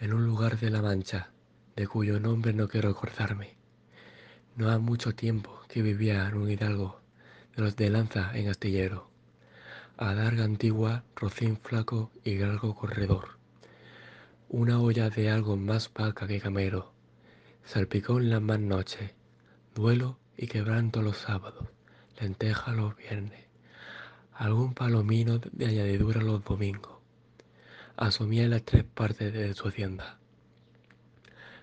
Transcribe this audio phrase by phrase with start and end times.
[0.00, 1.30] en un lugar de la Mancha,
[1.76, 3.56] de cuyo nombre no quiero acordarme.
[4.56, 7.00] No ha mucho tiempo que vivía en un hidalgo
[7.56, 9.08] de los de lanza en astillero,
[9.96, 13.38] adarga antigua, rocín flaco y galgo corredor.
[14.48, 16.92] Una olla de algo más vaca que camero,
[17.64, 19.14] salpicón la más noche,
[19.74, 21.68] duelo y quebranto los sábados,
[22.20, 23.46] lenteja los viernes,
[24.32, 27.03] algún palomino de añadidura los domingos
[27.96, 30.18] asumía las tres partes de su hacienda.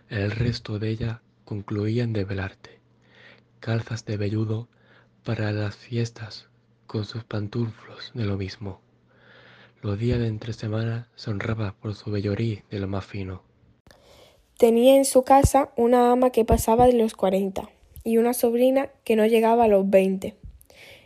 [0.09, 2.79] El resto de ella concluían de velarte,
[3.59, 4.67] calzas de velludo
[5.23, 6.49] para las fiestas
[6.87, 8.81] con sus pantuflos de lo mismo.
[9.81, 13.43] Los días de entre semana se honraba por su vellorí de lo más fino.
[14.57, 17.69] Tenía en su casa una ama que pasaba de los cuarenta
[18.03, 20.35] y una sobrina que no llegaba a los veinte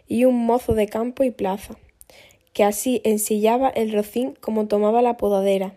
[0.07, 1.77] y un mozo de campo y plaza
[2.55, 5.75] que así ensillaba el rocín como tomaba la podadera.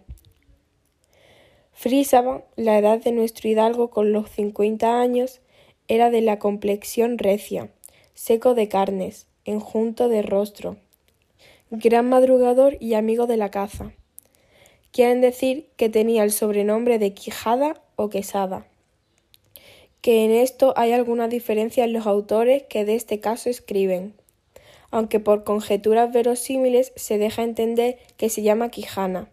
[1.73, 5.41] Frísaba, la edad de nuestro hidalgo con los cincuenta años,
[5.89, 7.69] era de la complexión recia,
[8.15, 10.77] seco de carnes, enjunto de rostro,
[11.73, 13.91] gran madrugador y amigo de la caza.
[14.93, 18.69] Quieren decir que tenía el sobrenombre de Quijada o Quesada.
[20.01, 24.15] Que en esto hay alguna diferencia en los autores que de este caso escriben
[24.91, 29.29] aunque por conjeturas verosímiles se deja entender que se llama Quijana.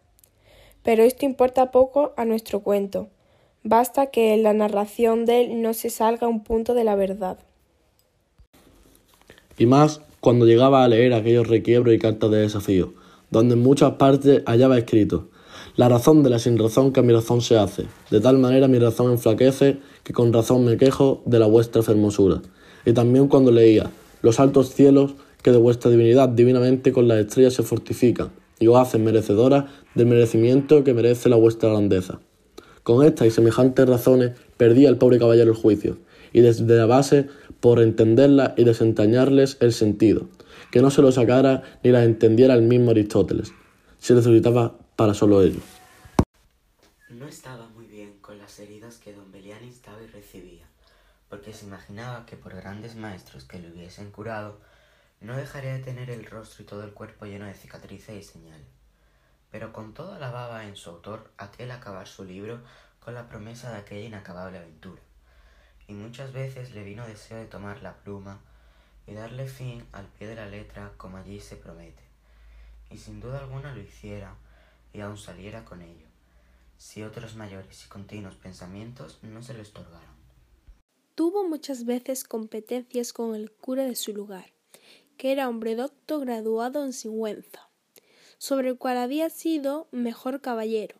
[0.83, 3.09] Pero esto importa poco a nuestro cuento.
[3.63, 7.39] Basta que en la narración de él no se salga un punto de la verdad.
[9.57, 12.93] Y más cuando llegaba a leer aquellos requiebros y cartas de desafío,
[13.31, 15.29] donde en muchas partes hallaba escrito
[15.75, 18.67] la razón de la sin razón que a mi razón se hace, de tal manera
[18.67, 22.41] mi razón enflaquece que con razón me quejo de la vuestra fermosura.
[22.85, 25.15] Y también cuando leía los altos cielos
[25.45, 30.07] que de vuestra divinidad divinamente con las estrellas se fortifican y os hacen merecedora del
[30.07, 32.19] merecimiento que merece la vuestra grandeza.
[32.81, 35.99] Con estas y semejantes razones perdía el pobre caballero el juicio,
[36.33, 37.27] y desde la base
[37.59, 40.29] por entenderlas y desentrañarles el sentido,
[40.71, 43.53] que no se lo sacara ni las entendiera el mismo Aristóteles,
[43.99, 45.59] se necesitaba para solo ello.
[47.07, 50.65] No estaba muy bien con las heridas que don Belianis daba y recibía,
[51.29, 54.57] porque se imaginaba que por grandes maestros que le hubiesen curado,
[55.25, 58.67] no dejaría de tener el rostro y todo el cuerpo lleno de cicatrices y señales.
[59.51, 62.61] Pero con todo alababa en su autor aquel acabar su libro
[62.99, 65.01] con la promesa de aquella inacabable aventura.
[65.87, 68.39] Y muchas veces le vino deseo de tomar la pluma
[69.07, 72.03] y darle fin al pie de la letra como allí se promete.
[72.91, 74.35] Y sin duda alguna lo hiciera
[74.93, 76.07] y aun saliera con ello,
[76.77, 80.15] si otros mayores y continuos pensamientos no se lo estorbaron.
[81.15, 84.54] Tuvo muchas veces competencias con el cura de su lugar,
[85.17, 87.69] que era hombre docto graduado en Sigüenza,
[88.37, 90.95] sobre el cual había sido mejor caballero,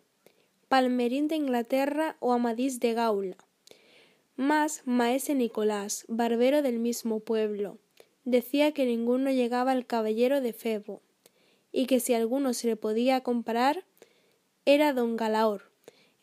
[0.68, 3.38] Palmerín de Inglaterra o Amadís de Gaula,
[4.36, 7.78] más maese Nicolás, barbero del mismo pueblo,
[8.24, 11.02] decía que ninguno llegaba al caballero de Febo,
[11.72, 13.86] y que si alguno se le podía comparar,
[14.66, 15.72] era don Galaor,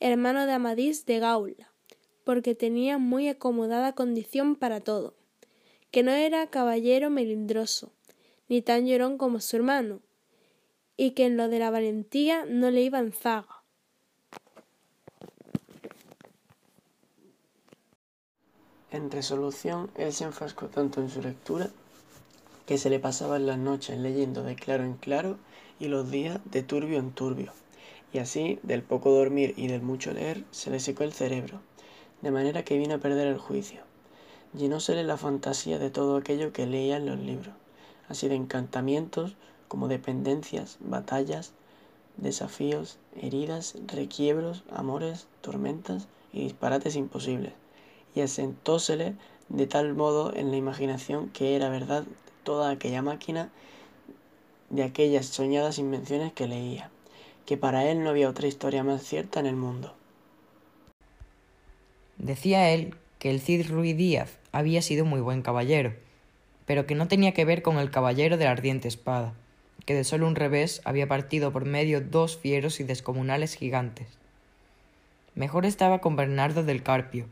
[0.00, 1.72] hermano de Amadís de Gaula,
[2.24, 5.14] porque tenía muy acomodada condición para todo
[5.92, 7.92] que no era caballero melindroso,
[8.48, 10.00] ni tan llorón como su hermano,
[10.96, 13.62] y que en lo de la valentía no le iba en zaga.
[18.90, 21.68] En resolución, él se enfrascó tanto en su lectura
[22.64, 25.36] que se le pasaban las noches leyendo de claro en claro
[25.78, 27.52] y los días de turbio en turbio.
[28.14, 31.60] Y así, del poco dormir y del mucho leer, se le secó el cerebro,
[32.22, 33.91] de manera que vino a perder el juicio
[34.54, 37.54] llenósele la fantasía de todo aquello que leía en los libros,
[38.08, 39.34] así de encantamientos
[39.68, 41.52] como dependencias, batallas,
[42.16, 47.54] desafíos, heridas, requiebros, amores, tormentas y disparates imposibles,
[48.14, 49.14] y asentósele
[49.48, 52.04] de tal modo en la imaginación que era verdad
[52.42, 53.50] toda aquella máquina
[54.70, 56.90] de aquellas soñadas invenciones que leía,
[57.46, 59.94] que para él no había otra historia más cierta en el mundo.
[62.18, 65.94] Decía él que el Cid Ruiz Díaz había sido muy buen caballero,
[66.66, 69.34] pero que no tenía que ver con el caballero de la ardiente espada,
[69.84, 74.06] que de solo un revés había partido por medio dos fieros y descomunales gigantes.
[75.34, 77.26] Mejor estaba con Bernardo del Carpio,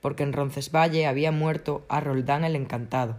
[0.00, 3.16] porque en Roncesvalle había muerto a Roldán el Encantado,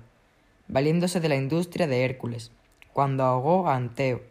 [0.67, 2.51] valiéndose de la industria de Hércules,
[2.93, 4.21] cuando ahogó a Anteo,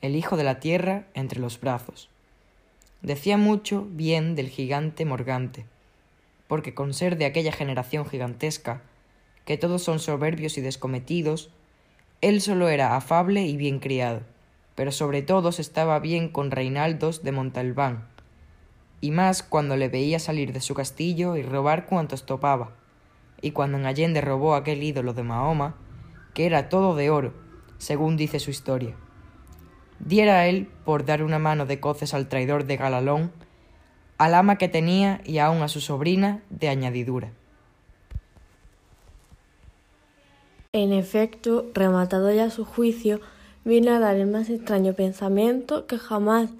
[0.00, 2.08] el hijo de la tierra, entre los brazos.
[3.02, 5.66] Decía mucho bien del gigante Morgante,
[6.48, 8.82] porque con ser de aquella generación gigantesca,
[9.44, 11.50] que todos son soberbios y descometidos,
[12.20, 14.22] él solo era afable y bien criado,
[14.74, 18.08] pero sobre todos estaba bien con Reinaldos de Montalbán,
[19.00, 22.72] y más cuando le veía salir de su castillo y robar cuantos topaba,
[23.40, 25.76] y cuando en Allende robó aquel ídolo de Mahoma,
[26.34, 27.34] que era todo de oro,
[27.78, 28.94] según dice su historia.
[30.00, 33.32] Diera él por dar una mano de coces al traidor de Galalón,
[34.18, 37.32] al ama que tenía y aun a su sobrina de añadidura.
[40.72, 43.20] En efecto, rematado ya su juicio,
[43.64, 46.50] vino a dar el más extraño pensamiento que jamás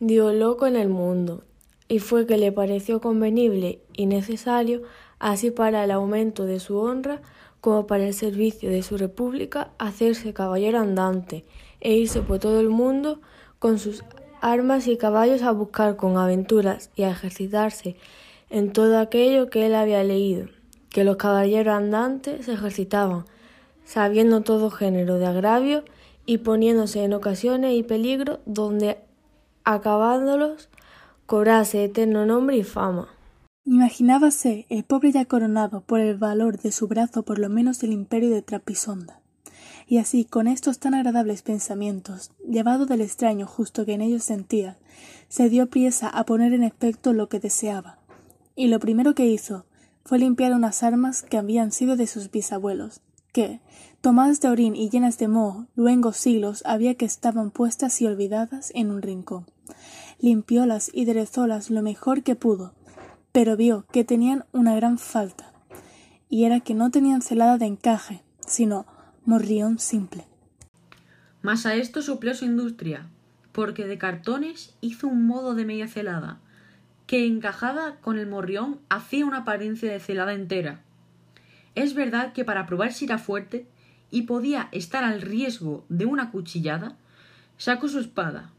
[0.00, 1.44] dio loco en el mundo,
[1.88, 4.82] y fue que le pareció convenible y necesario,
[5.18, 7.22] así para el aumento de su honra
[7.60, 11.46] como para el servicio de su república, hacerse caballero andante
[11.80, 13.20] e irse por todo el mundo
[13.58, 14.04] con sus
[14.44, 17.96] armas y caballos a buscar con aventuras y a ejercitarse
[18.50, 20.48] en todo aquello que él había leído,
[20.90, 23.24] que los caballeros andantes se ejercitaban,
[23.84, 25.82] sabiendo todo género de agravio
[26.26, 28.98] y poniéndose en ocasiones y peligro donde
[29.64, 30.68] acabándolos
[31.24, 33.08] cobrase eterno nombre y fama.
[33.64, 37.92] Imaginábase el pobre ya coronado por el valor de su brazo por lo menos el
[37.92, 39.23] imperio de Trapisonda.
[39.86, 44.78] Y así, con estos tan agradables pensamientos, llevado del extraño justo que en ellos sentía,
[45.28, 47.98] se dio priesa a poner en efecto lo que deseaba.
[48.56, 49.66] Y lo primero que hizo
[50.04, 53.00] fue limpiar unas armas que habían sido de sus bisabuelos,
[53.32, 53.60] que,
[54.00, 58.70] tomadas de orín y llenas de moho, luengos siglos había que estaban puestas y olvidadas
[58.74, 59.46] en un rincón.
[60.18, 62.74] Limpiólas y derezólas lo mejor que pudo,
[63.32, 65.52] pero vio que tenían una gran falta,
[66.28, 68.86] y era que no tenían celada de encaje, sino
[69.26, 70.26] morrión simple.
[71.40, 73.06] Mas a esto suplió su industria,
[73.52, 76.40] porque de cartones hizo un modo de media celada,
[77.06, 80.82] que encajada con el morrión hacía una apariencia de celada entera.
[81.74, 83.66] Es verdad que para probar si era fuerte
[84.10, 86.96] y podía estar al riesgo de una cuchillada,
[87.56, 88.50] sacó su espada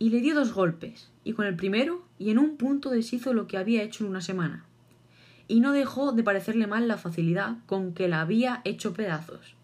[0.00, 3.46] y le dio dos golpes, y con el primero y en un punto deshizo lo
[3.46, 4.64] que había hecho en una semana.
[5.46, 9.54] Y no dejó de parecerle mal la facilidad con que la había hecho pedazos.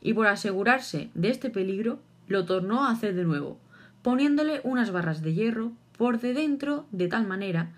[0.00, 1.98] Y por asegurarse de este peligro,
[2.28, 3.58] lo tornó a hacer de nuevo,
[4.02, 7.72] poniéndole unas barras de hierro por de dentro de tal manera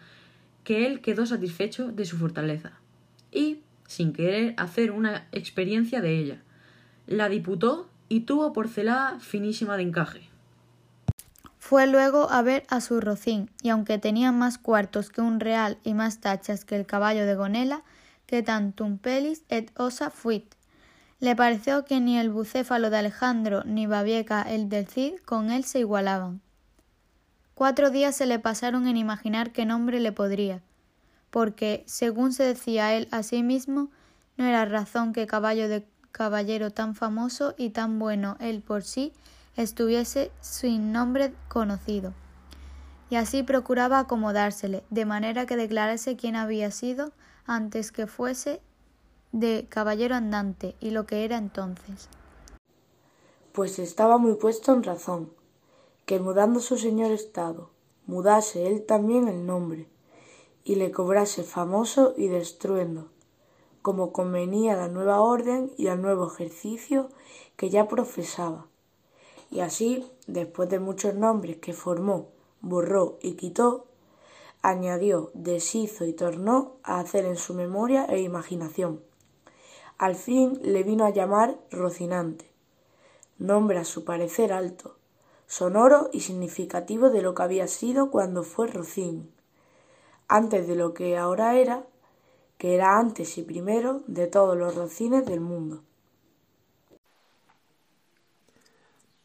[0.65, 2.73] que él quedó satisfecho de su fortaleza.
[3.32, 6.43] Y, sin querer hacer una experiencia de ella.
[7.06, 10.29] La diputó y tuvo porcelada finísima de encaje.
[11.59, 15.79] Fue luego a ver a su rocín, y aunque tenía más cuartos que un real
[15.85, 17.82] y más tachas que el caballo de Gonela,
[18.26, 20.57] que tantum pelis et osa fuit.
[21.20, 25.65] Le pareció que ni el bucéfalo de Alejandro ni Babieca el del Cid con él
[25.65, 26.41] se igualaban.
[27.55, 30.62] Cuatro días se le pasaron en imaginar qué nombre le podría,
[31.31, 33.91] porque, según se decía él a sí mismo,
[34.37, 39.12] no era razón que caballo de caballero tan famoso y tan bueno él por sí
[39.56, 42.15] estuviese sin nombre conocido.
[43.11, 47.12] Y así procuraba acomodársele, de manera que declarase quién había sido
[47.44, 48.61] antes que fuese
[49.32, 52.08] de caballero andante y lo que era entonces.
[53.52, 55.32] Pues estaba muy puesto en razón,
[56.06, 57.70] que mudando su señor estado,
[58.06, 59.88] mudase él también el nombre,
[60.64, 63.08] y le cobrase famoso y destruendo,
[63.82, 67.08] como convenía la nueva orden y al nuevo ejercicio
[67.56, 68.66] que ya profesaba.
[69.50, 72.28] Y así, después de muchos nombres que formó,
[72.60, 73.86] borró y quitó,
[74.62, 79.07] añadió, deshizo y tornó a hacer en su memoria e imaginación.
[79.98, 82.48] Al fin le vino a llamar Rocinante,
[83.36, 84.96] nombre a su parecer alto,
[85.48, 89.32] sonoro y significativo de lo que había sido cuando fue Rocín.
[90.28, 91.84] Antes de lo que ahora era,
[92.58, 95.82] que era antes y primero de todos los rocines del mundo.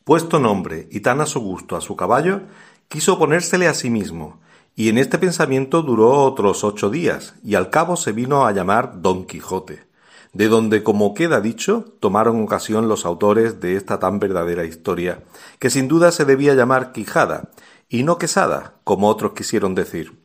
[0.03, 2.41] Puesto nombre y tan a su gusto a su caballo,
[2.87, 4.39] quiso ponérsele a sí mismo,
[4.75, 9.03] y en este pensamiento duró otros ocho días, y al cabo se vino a llamar
[9.03, 9.92] Don Quijote,
[10.33, 15.23] de donde, como queda dicho, tomaron ocasión los autores de esta tan verdadera historia,
[15.59, 17.51] que sin duda se debía llamar Quijada,
[17.87, 20.23] y no Quesada, como otros quisieron decir.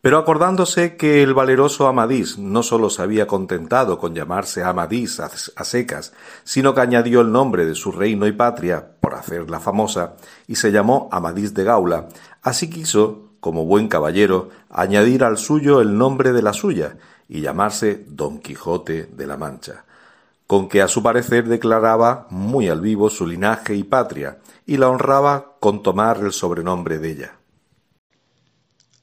[0.00, 5.28] Pero acordándose que el valeroso Amadís no sólo se había contentado con llamarse Amadís a,
[5.64, 10.14] secas, sino que añadió el nombre de su reino y patria, por hacerla famosa,
[10.46, 12.08] y se llamó Amadís de Gaula,
[12.40, 16.96] así quiso, como buen caballero, añadir al suyo el nombre de la suya,
[17.30, 19.84] y llamarse Don Quijote de la Mancha,
[20.48, 24.88] con que a su parecer declaraba muy al vivo su linaje y patria, y la
[24.88, 27.38] honraba con tomar el sobrenombre de ella.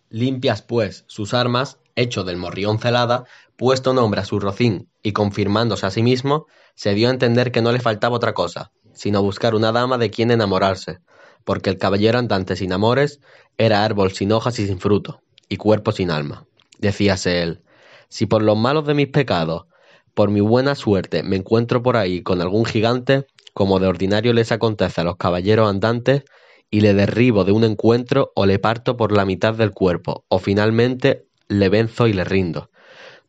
[0.10, 3.24] Limpias pues sus armas, hecho del morrión celada,
[3.56, 7.62] puesto nombre a su rocín y confirmándose a sí mismo, se dio a entender que
[7.62, 11.00] no le faltaba otra cosa, sino buscar una dama de quien enamorarse,
[11.46, 13.22] porque el caballero andante sin amores
[13.58, 16.46] era árbol sin hojas y sin fruto, y cuerpo sin alma.
[16.78, 17.64] Decíase él,
[18.10, 19.66] si por los malos de mis pecados,
[20.14, 24.52] por mi buena suerte, me encuentro por ahí con algún gigante, como de ordinario les
[24.52, 26.24] acontece a los caballeros andantes,
[26.70, 30.40] y le derribo de un encuentro o le parto por la mitad del cuerpo, o
[30.40, 32.70] finalmente le venzo y le rindo.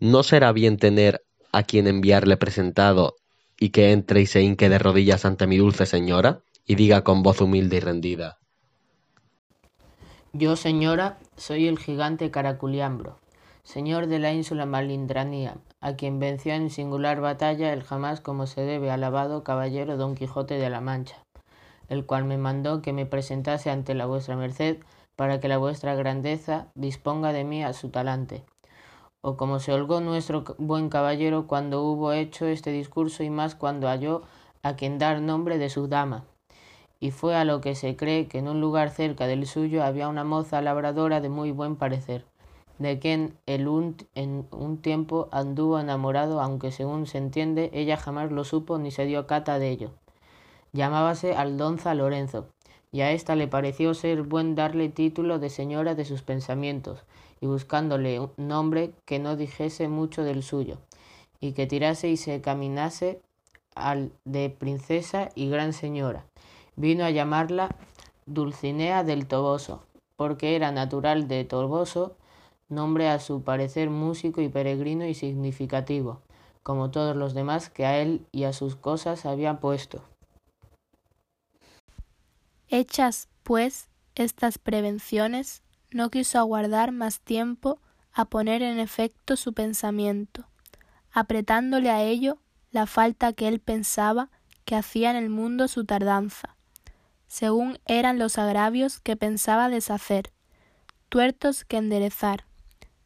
[0.00, 3.16] ¿No será bien tener a quien enviarle presentado
[3.58, 7.22] y que entre y se hinque de rodillas ante mi dulce señora y diga con
[7.22, 8.38] voz humilde y rendida?
[10.32, 13.18] Yo, señora, soy el gigante Caraculiambro,
[13.68, 18.62] señor de la ínsula Malindrania, a quien venció en singular batalla el jamás como se
[18.62, 21.22] debe alabado caballero Don Quijote de la Mancha,
[21.90, 24.78] el cual me mandó que me presentase ante la vuestra merced
[25.16, 28.42] para que la vuestra grandeza disponga de mí a su talante.
[29.20, 33.88] O como se holgó nuestro buen caballero cuando hubo hecho este discurso y más cuando
[33.88, 34.22] halló
[34.62, 36.24] a quien dar nombre de su dama.
[37.00, 40.08] Y fue a lo que se cree que en un lugar cerca del suyo había
[40.08, 42.24] una moza labradora de muy buen parecer,
[42.78, 48.30] de quien el un, en un tiempo anduvo enamorado, aunque según se entiende ella jamás
[48.30, 49.90] lo supo ni se dio cata de ello.
[50.72, 52.46] Llamábase Aldonza Lorenzo,
[52.92, 57.04] y a ésta le pareció ser buen darle título de señora de sus pensamientos,
[57.40, 60.78] y buscándole un nombre que no dijese mucho del suyo,
[61.40, 63.20] y que tirase y se caminase
[63.74, 66.24] al de princesa y gran señora.
[66.76, 67.74] Vino a llamarla
[68.26, 69.82] Dulcinea del Toboso,
[70.16, 72.16] porque era natural de Toboso,
[72.68, 76.22] nombre a su parecer músico y peregrino y significativo,
[76.62, 80.02] como todos los demás que a él y a sus cosas habían puesto.
[82.68, 87.80] Hechas, pues, estas prevenciones, no quiso aguardar más tiempo
[88.12, 90.44] a poner en efecto su pensamiento,
[91.10, 92.38] apretándole a ello
[92.70, 94.28] la falta que él pensaba
[94.66, 96.56] que hacía en el mundo su tardanza,
[97.26, 100.32] según eran los agravios que pensaba deshacer,
[101.08, 102.47] tuertos que enderezar,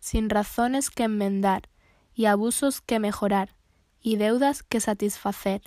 [0.03, 1.69] sin razones que enmendar,
[2.13, 3.55] y abusos que mejorar,
[4.01, 5.63] y deudas que satisfacer,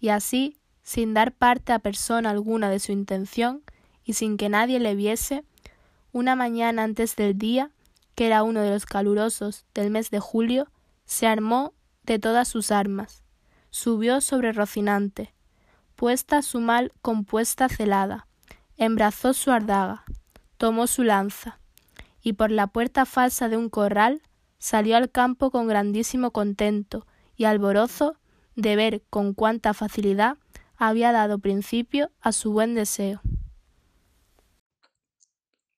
[0.00, 3.62] y así, sin dar parte a persona alguna de su intención,
[4.04, 5.44] y sin que nadie le viese,
[6.12, 7.70] una mañana antes del día,
[8.14, 10.72] que era uno de los calurosos del mes de julio,
[11.04, 13.22] se armó de todas sus armas,
[13.68, 15.34] subió sobre Rocinante,
[15.94, 18.28] puesta su mal compuesta celada,
[18.78, 20.04] embrazó su ardaga,
[20.56, 21.60] tomó su lanza,
[22.28, 24.20] y por la puerta falsa de un corral
[24.58, 27.06] salió al campo con grandísimo contento
[27.36, 28.18] y alborozo
[28.54, 30.36] de ver con cuánta facilidad
[30.76, 33.22] había dado principio a su buen deseo.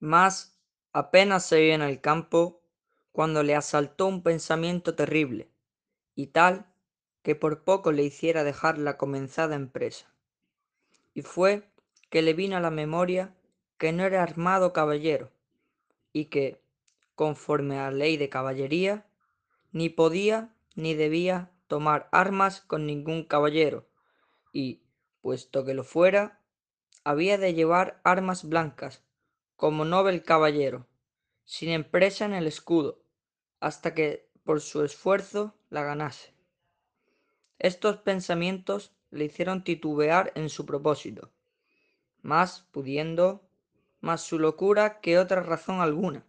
[0.00, 0.59] Mas
[0.92, 2.61] apenas se vio en el campo
[3.12, 5.52] cuando le asaltó un pensamiento terrible,
[6.16, 6.66] y tal
[7.23, 10.12] que por poco le hiciera dejar la comenzada empresa.
[11.14, 11.71] Y fue
[12.09, 13.37] que le vino a la memoria
[13.78, 15.30] que no era armado caballero,
[16.12, 16.62] y que,
[17.14, 19.07] conforme a ley de caballería,
[19.73, 23.88] ni podía ni debía tomar armas con ningún caballero,
[24.52, 24.83] y,
[25.21, 26.40] puesto que lo fuera,
[27.05, 29.05] había de llevar armas blancas,
[29.57, 30.87] como noble caballero,
[31.45, 33.02] sin empresa en el escudo,
[33.61, 36.35] hasta que por su esfuerzo la ganase.
[37.59, 41.33] Estos pensamientos le hicieron titubear en su propósito,
[42.23, 43.50] más pudiendo,
[44.00, 46.25] más su locura que otra razón alguna.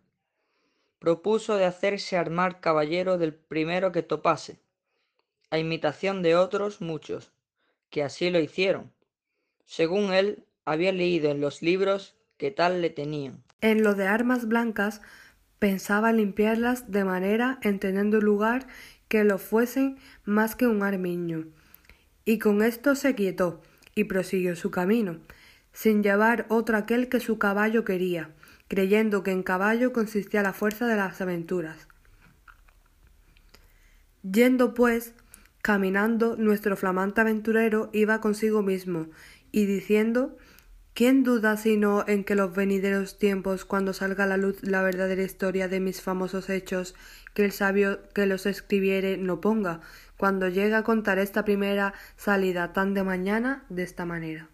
[0.99, 4.59] Propuso de hacerse armar caballero del primero que topase,
[5.49, 7.31] a imitación de otros muchos,
[7.89, 8.91] que así lo hicieron.
[9.65, 13.43] Según él había leído en los libros que tal le tenían.
[13.61, 15.01] En lo de armas blancas
[15.59, 18.67] pensaba limpiarlas de manera en teniendo lugar
[19.07, 21.45] que lo fuesen más que un armiño.
[22.25, 23.61] Y con esto se quietó
[23.93, 25.19] y prosiguió su camino,
[25.73, 28.31] sin llevar otro aquel que su caballo quería,
[28.67, 31.87] creyendo que en caballo consistía la fuerza de las aventuras.
[34.23, 35.13] Yendo pues,
[35.61, 39.07] caminando, nuestro flamante aventurero iba consigo mismo,
[39.51, 40.37] y diciendo
[40.93, 45.23] ¿Quién duda sino en que los venideros tiempos, cuando salga a la luz la verdadera
[45.23, 46.95] historia de mis famosos hechos,
[47.33, 49.79] que el sabio que los escribiere no ponga,
[50.17, 54.50] cuando llegue a contar esta primera salida tan de mañana de esta manera?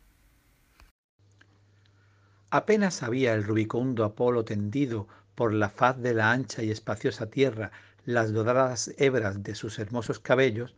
[2.49, 7.71] Apenas había el rubicundo Apolo tendido por la faz de la ancha y espaciosa tierra
[8.05, 10.73] las doradas hebras de sus hermosos cabellos,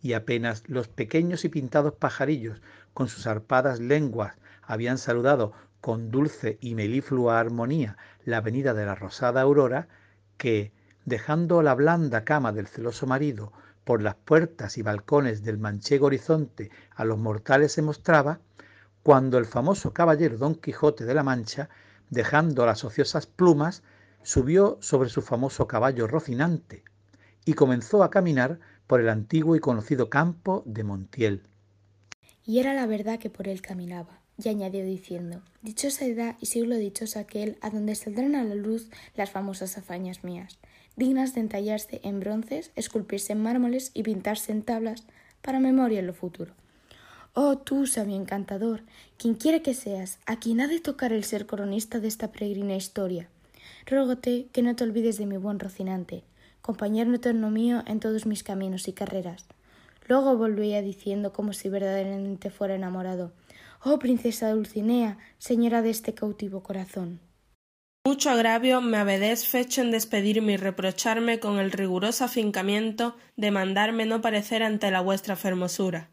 [0.00, 2.62] y apenas los pequeños y pintados pajarillos
[2.94, 8.94] con sus arpadas lenguas habían saludado con dulce y meliflua armonía la venida de la
[8.94, 9.88] rosada aurora,
[10.38, 10.72] que,
[11.04, 13.52] dejando la blanda cama del celoso marido
[13.84, 18.40] por las puertas y balcones del manchego horizonte a los mortales se mostraba,
[19.02, 21.68] cuando el famoso caballero Don Quijote de la Mancha,
[22.10, 23.82] dejando las ociosas plumas,
[24.22, 26.84] subió sobre su famoso caballo Rocinante
[27.44, 31.42] y comenzó a caminar por el antiguo y conocido campo de Montiel.
[32.44, 36.76] Y era la verdad que por él caminaba, y añadió diciendo, Dichosa edad y siglo
[36.76, 40.58] dichoso aquel a donde saldrán a la luz las famosas hazañas mías,
[40.96, 45.04] dignas de entallarse en bronces, esculpirse en mármoles y pintarse en tablas
[45.42, 46.54] para memoria en lo futuro.
[47.32, 48.82] Oh tú, sabio encantador,
[49.16, 52.74] quien quiera que seas, a quien ha de tocar el ser coronista de esta peregrina
[52.74, 53.28] historia,
[53.86, 56.24] rógote que no te olvides de mi buen Rocinante,
[56.60, 59.46] compañero eterno mío en todos mis caminos y carreras.
[60.08, 63.32] Luego volvía diciendo como si verdaderamente fuera enamorado
[63.84, 67.20] Oh princesa Dulcinea, señora de este cautivo corazón.
[68.04, 74.04] Mucho agravio me habéis fecho en despedirme y reprocharme con el riguroso afincamiento de mandarme
[74.04, 76.10] no parecer ante la vuestra fermosura.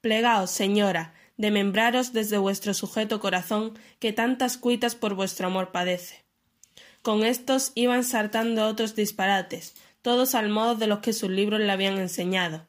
[0.00, 6.24] Plegaos, señora, de membraros desde vuestro sujeto corazón que tantas cuitas por vuestro amor padece.
[7.02, 11.70] Con estos iban saltando otros disparates, todos al modo de los que sus libros le
[11.70, 12.68] habían enseñado,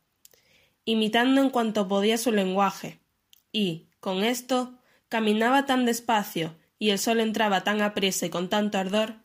[0.86, 3.00] imitando en cuanto podía su lenguaje,
[3.52, 8.78] y, con esto, caminaba tan despacio y el sol entraba tan apriesa y con tanto
[8.78, 9.16] ardor,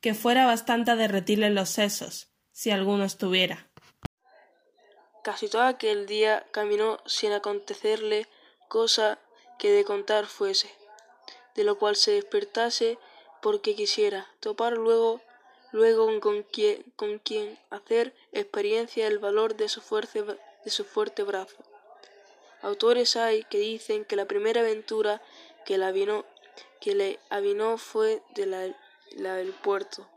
[0.00, 3.71] que fuera bastante a derretirle los sesos, si alguno estuviera.
[5.22, 8.28] Casi todo aquel día caminó sin acontecerle
[8.68, 9.18] cosa
[9.58, 10.70] que de contar fuese,
[11.54, 12.98] de lo cual se despertase
[13.40, 15.20] porque quisiera topar luego
[15.72, 17.20] luego con quien, con
[17.70, 21.56] hacer experiencia del valor de su, fuerte, de su fuerte brazo.
[22.60, 25.20] Autores hay que dicen que la primera aventura
[25.64, 26.24] que, la vino,
[26.80, 30.08] que le avinó fue de la del puerto,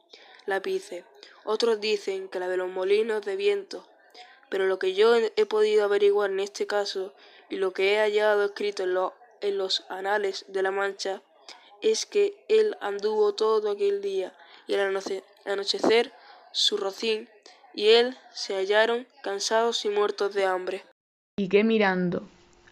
[0.45, 1.03] la Pice.
[1.43, 3.87] Otros dicen que la de los molinos de viento,
[4.55, 7.13] pero lo que yo he podido averiguar en este caso
[7.49, 8.95] y lo que he hallado escrito en,
[9.41, 11.21] en los anales de la Mancha
[11.81, 14.31] es que él anduvo todo aquel día
[14.65, 14.97] y al
[15.45, 16.13] anochecer
[16.53, 17.27] su rocín
[17.73, 20.83] y él se hallaron cansados y muertos de hambre.
[21.37, 22.25] Y que mirando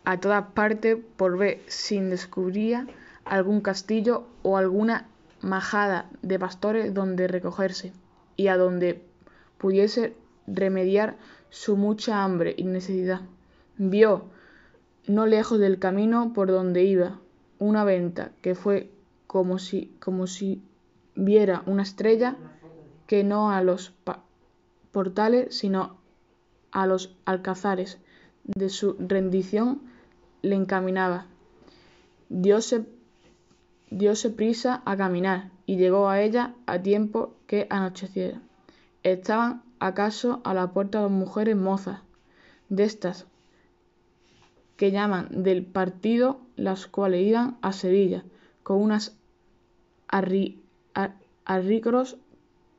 [0.05, 2.87] a todas partes por ver si descubría
[3.25, 5.09] algún castillo o alguna
[5.41, 7.91] majada de pastores donde recogerse
[8.37, 9.03] y a donde
[9.57, 10.15] pudiese
[10.47, 11.17] remediar
[11.53, 13.21] su mucha hambre y necesidad.
[13.77, 14.25] Vio,
[15.05, 17.19] no lejos del camino por donde iba,
[17.59, 18.89] una venta que fue
[19.27, 20.63] como si, como si
[21.13, 22.37] viera una estrella
[23.05, 23.93] que no a los
[24.91, 25.95] portales, sino
[26.71, 27.99] a los alcazares
[28.45, 29.79] de su rendición
[30.41, 31.27] le encaminaba.
[32.29, 32.83] Diose,
[33.91, 38.41] diose prisa a caminar y llegó a ella a tiempo que anocheciera.
[39.03, 41.99] Estaban acaso a la puerta dos mujeres mozas,
[42.69, 43.27] de estas
[44.77, 48.23] que llaman del partido, las cuales iban a Sevilla,
[48.63, 49.15] con unas
[51.45, 52.17] arricros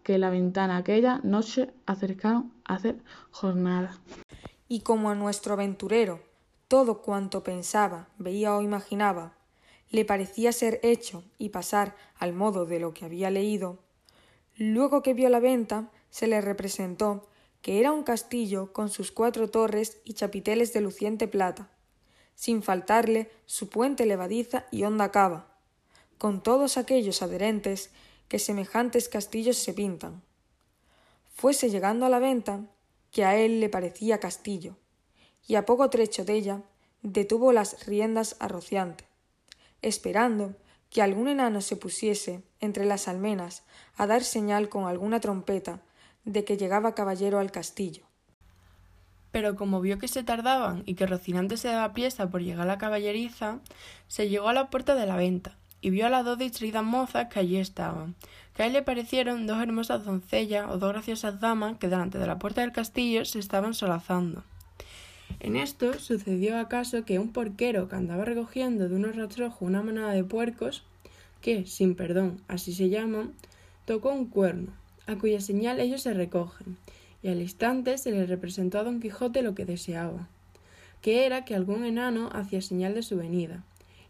[0.02, 2.96] que la ventana aquella noche acercaron a hacer
[3.30, 3.98] jornada.
[4.68, 6.20] Y como a nuestro aventurero
[6.68, 9.34] todo cuanto pensaba, veía o imaginaba,
[9.90, 13.78] le parecía ser hecho y pasar al modo de lo que había leído,
[14.56, 17.26] luego que vio la venta, se le representó
[17.60, 21.70] que era un castillo con sus cuatro torres y chapiteles de luciente plata,
[22.36, 25.58] sin faltarle su puente levadiza y honda cava,
[26.16, 27.90] con todos aquellos adherentes
[28.28, 30.22] que semejantes castillos se pintan.
[31.34, 32.60] Fuese llegando a la venta,
[33.10, 34.76] que a él le parecía castillo,
[35.48, 36.62] y a poco trecho de ella
[37.02, 39.04] detuvo las riendas a Rociante,
[39.82, 40.54] esperando
[40.90, 43.64] que algún enano se pusiese entre las almenas
[43.96, 45.82] a dar señal con alguna trompeta
[46.24, 48.04] de que llegaba caballero al castillo.
[49.30, 52.72] Pero como vio que se tardaban y que Rocinante se daba pieza por llegar a
[52.72, 53.58] la caballeriza,
[54.06, 57.28] se llegó a la puerta de la venta y vio a las dos distraídas mozas
[57.28, 58.14] que allí estaban,
[58.54, 62.26] que a él le parecieron dos hermosas doncellas o dos graciosas damas que delante de
[62.26, 64.44] la puerta del castillo se estaban solazando.
[65.40, 70.12] En esto sucedió acaso que un porquero que andaba recogiendo de unos rastrojos una manada
[70.12, 70.84] de puercos,
[71.40, 73.34] que, sin perdón, así se llaman,
[73.84, 74.72] tocó un cuerno,
[75.06, 76.76] a cuya señal ellos se recogen,
[77.22, 80.28] y al instante se le representó a don Quijote lo que deseaba,
[81.00, 83.64] que era que algún enano hacía señal de su venida,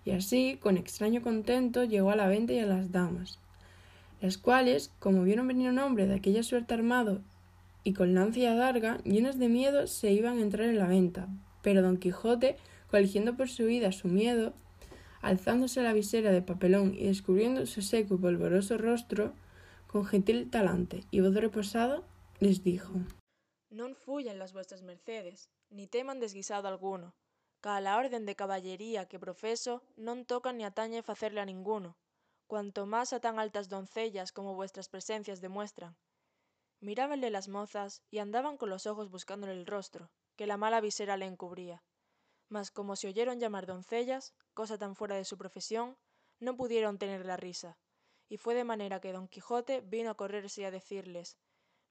[0.04, 3.38] y así, con extraño contento, llegó a la venta y a las damas,
[4.20, 7.20] las cuales, como vieron venir un hombre de aquella suerte armado
[7.84, 11.28] y con lanza y adarga, llenos de miedo, se iban a entrar en la venta.
[11.62, 12.56] Pero don Quijote,
[12.90, 14.54] coligiendo por su vida su miedo,
[15.20, 19.34] alzándose la visera de papelón y descubriendo su seco y polvoroso rostro,
[19.94, 22.02] con gentil talante y voz reposada,
[22.40, 22.94] les dijo
[23.70, 27.14] Non fuyan las vuestras mercedes, ni teman desguisado alguno,
[27.62, 31.94] que a la orden de caballería que profeso non toca ni atañe facerle a ninguno,
[32.50, 35.94] cuanto más a tan altas doncellas como vuestras presencias demuestran.
[36.82, 41.14] Mirábanle las mozas y andaban con los ojos buscándole el rostro, que la mala visera
[41.16, 41.84] le encubría.
[42.50, 45.94] Mas como se oyeron llamar doncellas, cosa tan fuera de su profesión,
[46.40, 47.78] no pudieron tener la risa,
[48.28, 51.36] y fue de manera que don Quijote vino a correrse y a decirles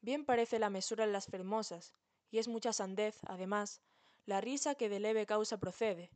[0.01, 1.93] Bien parece la mesura en las fermosas,
[2.29, 3.81] y es mucha sandez, además,
[4.25, 6.11] la risa que de leve causa procede.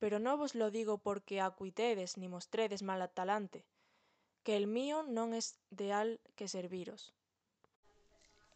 [0.00, 3.64] Pero no vos lo digo porque acuitedes ni mostredes mal talante,
[4.42, 7.14] que el mío non es de al que serviros.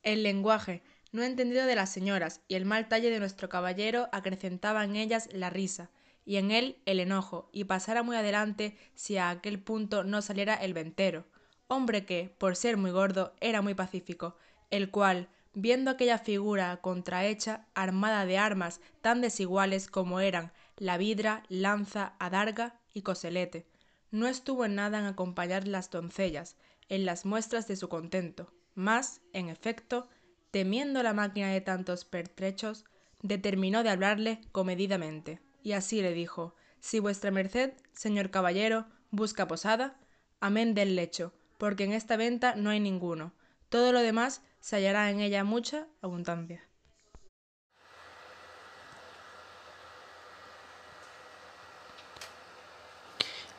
[0.02, 0.82] El lenguaje
[1.12, 5.28] no entendido de las señoras y el mal talle de nuestro caballero acrecentaba en ellas
[5.32, 5.90] la risa,
[6.26, 10.54] y en él el enojo, y pasara muy adelante si a aquel punto no saliera
[10.54, 11.24] el ventero,
[11.68, 14.36] hombre que, por ser muy gordo, era muy pacífico,
[14.70, 21.44] el cual, viendo aquella figura contrahecha, armada de armas tan desiguales como eran la vidra,
[21.48, 23.66] lanza, adarga y coselete,
[24.10, 26.56] no estuvo en nada en acompañar las doncellas,
[26.88, 30.08] en las muestras de su contento, mas, en efecto,
[30.50, 32.84] temiendo la máquina de tantos pertrechos,
[33.22, 39.96] determinó de hablarle comedidamente, y así le dijo Si vuestra merced, señor caballero, busca posada,
[40.38, 43.32] amén del lecho, porque en esta venta no hay ninguno,
[43.68, 46.62] todo lo demás se hallará en ella mucha abundancia.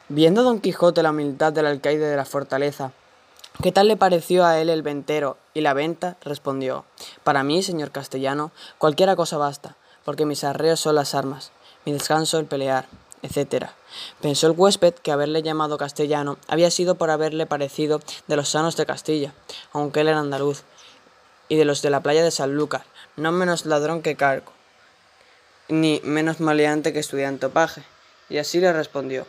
[0.07, 2.93] Viendo don Quijote la humildad del alcaide de la fortaleza,
[3.61, 6.15] ¿qué tal le pareció a él el ventero y la venta?
[6.21, 6.85] respondió,
[7.25, 11.51] Para mí, señor castellano, cualquiera cosa basta, porque mis arreos son las armas,
[11.87, 12.85] mi descanso el pelear,
[13.21, 13.67] etc.
[14.19, 18.75] Pensó el huésped que haberle llamado castellano había sido por haberle parecido de los sanos
[18.75, 19.33] de Castilla,
[19.71, 20.63] aunque él era andaluz,
[21.47, 22.83] y de los de la playa de Sanlúcar,
[23.15, 24.51] no menos ladrón que cargo,
[25.69, 27.83] ni menos maleante que estudiante paje,
[28.27, 29.25] y así le respondió.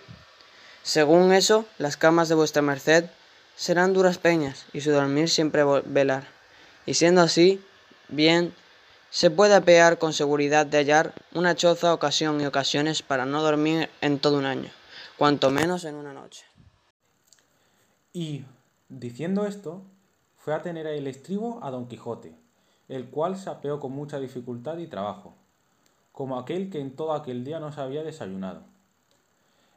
[0.83, 3.05] Según eso, las camas de vuestra merced
[3.55, 6.27] serán duras peñas, y su dormir siempre velar.
[6.87, 7.63] Y siendo así,
[8.09, 8.53] bien
[9.11, 13.89] se puede apear con seguridad de hallar una choza ocasión y ocasiones para no dormir
[14.01, 14.71] en todo un año,
[15.17, 16.45] cuanto menos en una noche.
[18.13, 18.45] Y,
[18.89, 19.83] diciendo esto,
[20.37, 22.35] fue a tener el estribo a don Quijote,
[22.89, 25.35] el cual se apeó con mucha dificultad y trabajo,
[26.13, 28.63] como aquel que en todo aquel día no se había desayunado.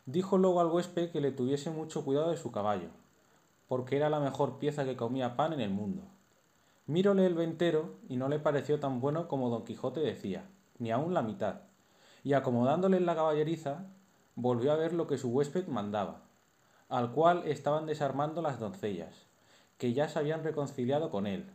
[0.06, 2.89] Dijo luego al huésped que le tuviese mucho cuidado de su caballo,
[3.67, 6.04] porque era la mejor pieza que comía pan en el mundo.
[6.88, 10.46] Míronle el ventero y no le pareció tan bueno como don Quijote decía,
[10.80, 11.62] ni aun la mitad,
[12.24, 13.86] y acomodándole en la caballeriza,
[14.36, 16.22] volvió a ver lo que su huésped mandaba,
[16.89, 19.28] al cual estaban desarmando las doncellas,
[19.78, 21.46] que ya se habían reconciliado con él,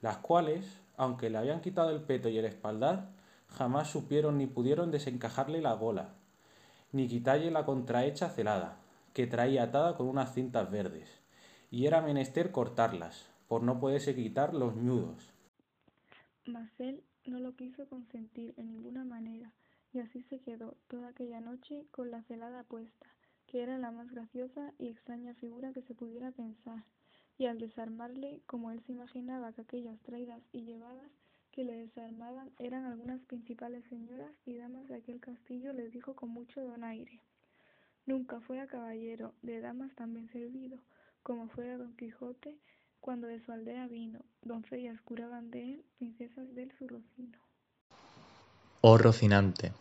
[0.00, 3.08] las cuales, aunque le habían quitado el peto y el espaldar,
[3.48, 6.10] jamás supieron ni pudieron desencajarle la gola,
[6.92, 8.76] ni quitalle la contrahecha celada,
[9.12, 11.08] que traía atada con unas cintas verdes,
[11.70, 15.32] y era menester cortarlas, por no poderse quitar los ñudos.
[16.46, 19.52] Mas él no lo quiso consentir en ninguna manera,
[19.92, 23.06] y así se quedó toda aquella noche con la celada puesta,
[23.46, 26.84] que era la más graciosa y extraña figura que se pudiera pensar,
[27.38, 31.10] y al desarmarle, como él se imaginaba que aquellas traídas y llevadas
[31.50, 36.30] que le desarmaban eran algunas principales señoras y damas de aquel castillo, les dijo con
[36.30, 37.20] mucho donaire.
[38.06, 40.78] Nunca fuera caballero de damas tan bien servido,
[41.22, 42.58] como fuera don Quijote,
[43.04, 46.88] cuando de su aldea vino, doncellas curaban de él, princesas del su.
[48.80, 49.74] Oh Rocinante,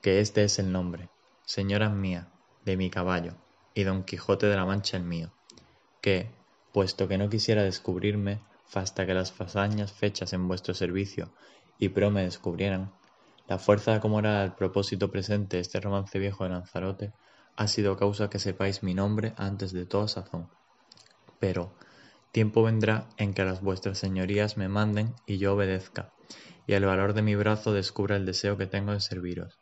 [0.00, 1.08] que este es el nombre,
[1.44, 2.28] señoras mía,
[2.64, 3.34] de mi caballo,
[3.74, 5.32] y don Quijote de la Mancha el mío,
[6.00, 6.30] que,
[6.72, 11.32] puesto que no quisiera descubrirme, fasta que las fazañas fechas en vuestro servicio
[11.76, 12.92] y pro me descubrieran,
[13.48, 17.12] la fuerza como era el propósito presente este romance viejo de Lanzarote
[17.56, 20.48] ha sido causa que sepáis mi nombre antes de toda sazón.
[21.40, 21.72] Pero
[22.32, 26.12] tiempo vendrá en que las vuestras señorías me manden y yo obedezca,
[26.66, 29.58] y el valor de mi brazo descubra el deseo que tengo de serviros.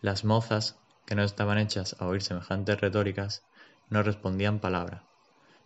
[0.00, 3.44] Las mozas, que no estaban hechas a oír semejantes retóricas,
[3.88, 5.06] no respondían palabra,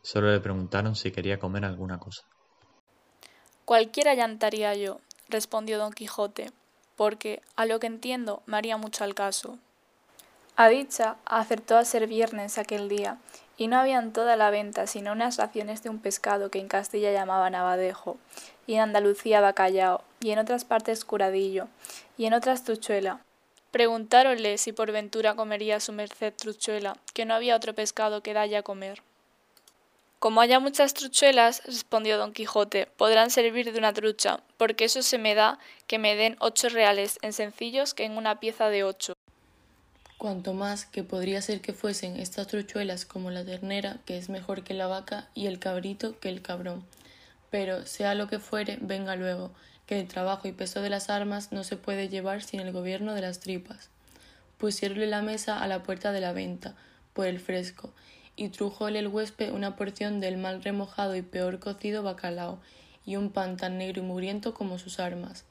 [0.02, 2.22] Solo le preguntaron si quería comer alguna cosa.
[3.64, 6.52] Cualquiera llantaría yo, respondió don Quijote,
[6.96, 9.58] porque, a lo que entiendo, me haría mucho al caso.
[10.56, 13.18] A dicha acertó a ser viernes aquel día,
[13.61, 16.66] y no había en toda la venta sino unas raciones de un pescado que en
[16.66, 18.16] Castilla llamaban abadejo,
[18.66, 21.68] y en Andalucía bacallao, y en otras partes curadillo,
[22.16, 23.20] y en otras truchuela.
[23.70, 28.57] Preguntáronle si por ventura comería su merced truchuela, que no había otro pescado que dalle
[28.57, 29.03] a comer.
[30.20, 35.18] Como haya muchas truchuelas, respondió don Quijote, podrán servir de una trucha, porque eso se
[35.18, 39.12] me da que me den ocho reales en sencillos que en una pieza de ocho.
[40.20, 44.62] Cuanto más que podría ser que fuesen estas truchuelas como la ternera, que es mejor
[44.62, 46.85] que la vaca, y el cabrito que el cabrón.
[47.48, 49.50] Pero, sea lo que fuere, venga luego,
[49.87, 53.14] que el trabajo y peso de las armas no se puede llevar sin el gobierno
[53.14, 53.88] de las tripas.
[54.59, 56.74] Pusiéronle la mesa a la puerta de la venta,
[57.14, 57.90] por el fresco,
[58.37, 62.61] y trújole el huésped una porción del mal remojado y peor cocido bacalao,
[63.06, 65.46] y un pan tan negro y mugriento como sus armas.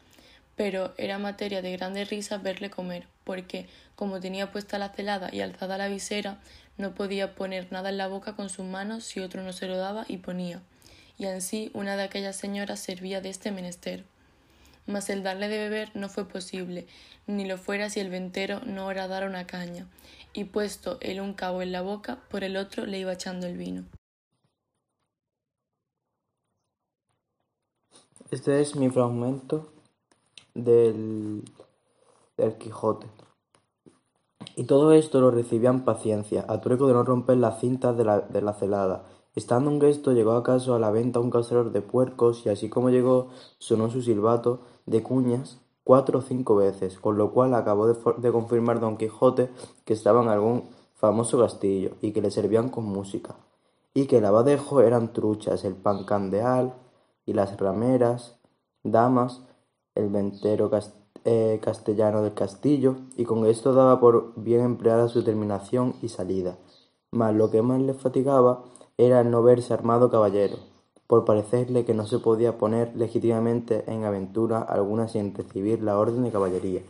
[0.60, 5.40] Pero era materia de grande risa verle comer, porque, como tenía puesta la celada y
[5.40, 6.42] alzada la visera,
[6.78, 9.78] no podía poner nada en la boca con sus manos si otro no se lo
[9.78, 10.62] daba y ponía,
[11.18, 14.04] y ansí una de aquellas señoras servía de este menester.
[14.86, 16.88] Mas el darle de beber no fue posible,
[17.26, 19.88] ni lo fuera si el ventero no horadara una caña,
[20.34, 23.56] y puesto el un cabo en la boca, por el otro le iba echando el
[23.56, 23.86] vino.
[28.30, 29.79] Este es mi fragmento
[30.64, 31.44] del,
[32.38, 33.08] del Quijote.
[34.56, 38.20] Y todo esto lo recibían paciencia, a trueco de no romper las cintas de la,
[38.20, 39.06] de la celada.
[39.36, 42.90] Estando un gesto, llegó acaso a la venta un cazador de puercos, y así como
[42.90, 47.98] llegó, sonó su silbato de cuñas cuatro o cinco veces, con lo cual acabó de,
[48.18, 49.50] de confirmar don Quijote
[49.86, 53.36] que estaba en algún famoso castillo, y que le servían con música,
[53.94, 56.74] y que el abadejo eran truchas, el pan candeal,
[57.26, 58.40] y las rameras,
[58.84, 59.44] damas,
[60.00, 60.72] el ventero
[61.26, 66.58] eh, castellano del castillo, y con esto daba por bien empleada su terminación y salida.
[67.12, 68.64] Mas lo que más le fatigaba
[68.98, 70.58] era el no verse armado caballero,
[71.08, 76.24] por parecerle que no se podía poner legítimamente en aventura alguna sin recibir la orden
[76.24, 76.82] de caballería.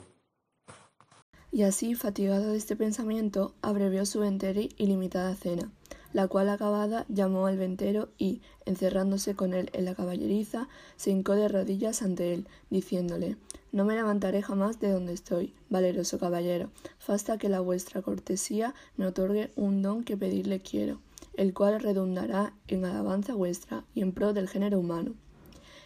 [1.51, 5.71] Y así, fatigado de este pensamiento, abrevió su entera y limitada cena,
[6.13, 11.35] la cual acabada llamó al ventero y, encerrándose con él en la caballeriza, se hincó
[11.35, 13.37] de rodillas ante él, diciéndole
[13.71, 16.71] No me levantaré jamás de donde estoy, valeroso caballero,
[17.07, 20.99] hasta que la vuestra cortesía me otorgue un don que pedirle quiero,
[21.35, 25.13] el cual redundará en alabanza vuestra y en pro del género humano.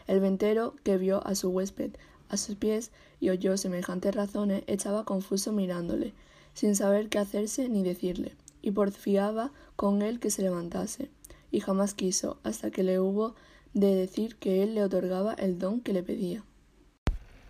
[0.08, 1.92] El ventero, que vio a su huésped
[2.30, 6.14] a sus pies y oyó semejantes razones, echaba confuso mirándole,
[6.54, 8.34] sin saber qué hacerse ni decirle
[8.64, 11.12] y porfiaba con él que se levantase,
[11.52, 13.36] y jamás quiso, hasta que le hubo
[13.74, 16.44] de decir que él le otorgaba el don que le pedía.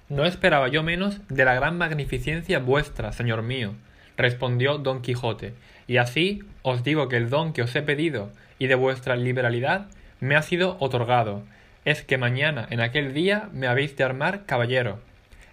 [0.10, 3.76] No esperaba yo menos de la gran magnificencia vuestra, señor mío,
[4.18, 5.54] respondió don Quijote,
[5.88, 9.88] y así os digo que el don que os he pedido y de vuestra liberalidad
[10.20, 11.44] me ha sido otorgado,
[11.86, 15.00] es que mañana en aquel día me habéis de armar caballero,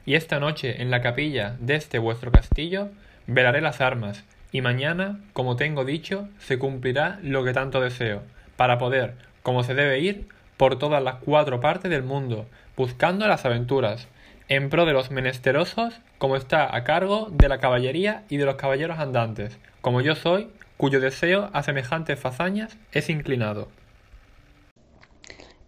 [0.06, 2.90] y esta noche en la capilla de este vuestro castillo
[3.26, 8.22] velaré las armas, y mañana, como tengo dicho, se cumplirá lo que tanto deseo,
[8.56, 13.44] para poder, como se debe ir, por todas las cuatro partes del mundo, buscando las
[13.44, 14.08] aventuras,
[14.48, 18.56] en pro de los menesterosos, como está a cargo de la caballería y de los
[18.56, 23.68] caballeros andantes, como yo soy, cuyo deseo a semejantes fazañas es inclinado.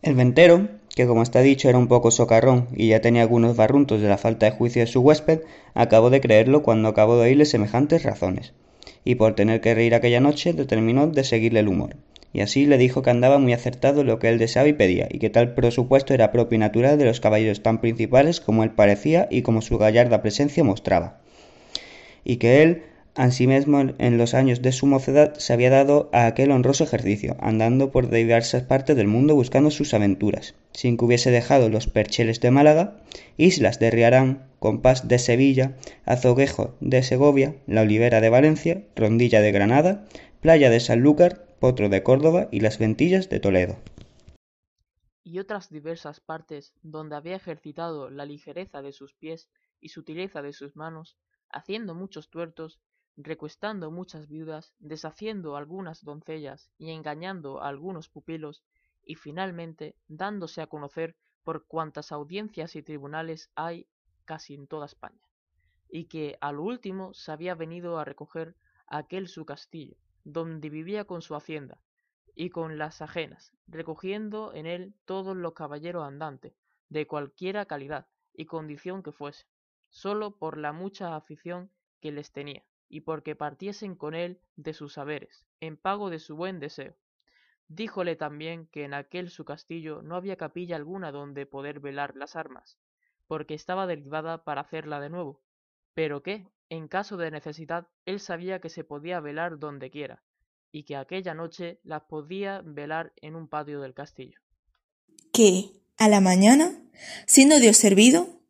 [0.02, 4.00] El ventero, que como está dicho era un poco socarrón y ya tenía algunos barruntos
[4.00, 5.42] de la falta de juicio de su huésped,
[5.74, 8.52] acabó de creerlo cuando acabó de oírle semejantes razones
[9.04, 11.96] y por tener que reír aquella noche determinó de seguirle el humor.
[12.32, 15.18] Y así le dijo que andaba muy acertado lo que él deseaba y pedía, y
[15.18, 19.28] que tal presupuesto era propio y natural de los caballeros tan principales como él parecía
[19.30, 21.20] y como su gallarda presencia mostraba.
[22.24, 22.82] Y que él,
[23.14, 27.90] Ansimismo, en los años de su mocedad se había dado a aquel honroso ejercicio, andando
[27.90, 32.50] por diversas partes del mundo buscando sus aventuras, sin que hubiese dejado los percheles de
[32.50, 32.96] Málaga,
[33.36, 39.50] islas de Riarán, compás de Sevilla, azoguejo de Segovia, la olivera de Valencia, rondilla de
[39.50, 40.06] Granada,
[40.40, 43.76] playa de Sanlúcar, potro de Córdoba y las ventillas de Toledo.
[45.24, 50.52] Y otras diversas partes donde había ejercitado la ligereza de sus pies y sutileza de
[50.52, 51.18] sus manos,
[51.50, 52.80] haciendo muchos tuertos
[53.16, 58.62] recuestando muchas viudas, deshaciendo algunas doncellas y engañando a algunos pupilos,
[59.04, 63.88] y finalmente dándose a conocer por cuantas audiencias y tribunales hay
[64.32, 65.28] casi en toda España,
[65.90, 71.04] y que a lo último se había venido a recoger aquel su castillo, donde vivía
[71.04, 71.76] con su hacienda,
[72.34, 76.54] y con las ajenas, recogiendo en él todos los caballeros andantes,
[76.88, 79.44] de cualquiera calidad y condición que fuese,
[79.90, 84.94] sólo por la mucha afición que les tenía, y porque partiesen con él de sus
[84.94, 86.96] saberes, en pago de su buen deseo.
[87.68, 92.34] Díjole también que en aquel su castillo no había capilla alguna donde poder velar las
[92.34, 92.78] armas,
[93.26, 95.40] porque estaba derribada para hacerla de nuevo,
[95.94, 100.22] pero que, en caso de necesidad, él sabía que se podía velar donde quiera,
[100.70, 104.38] y que aquella noche las podía velar en un patio del castillo.
[105.32, 106.72] Que, a la mañana,
[107.26, 108.40] siendo Dios servido,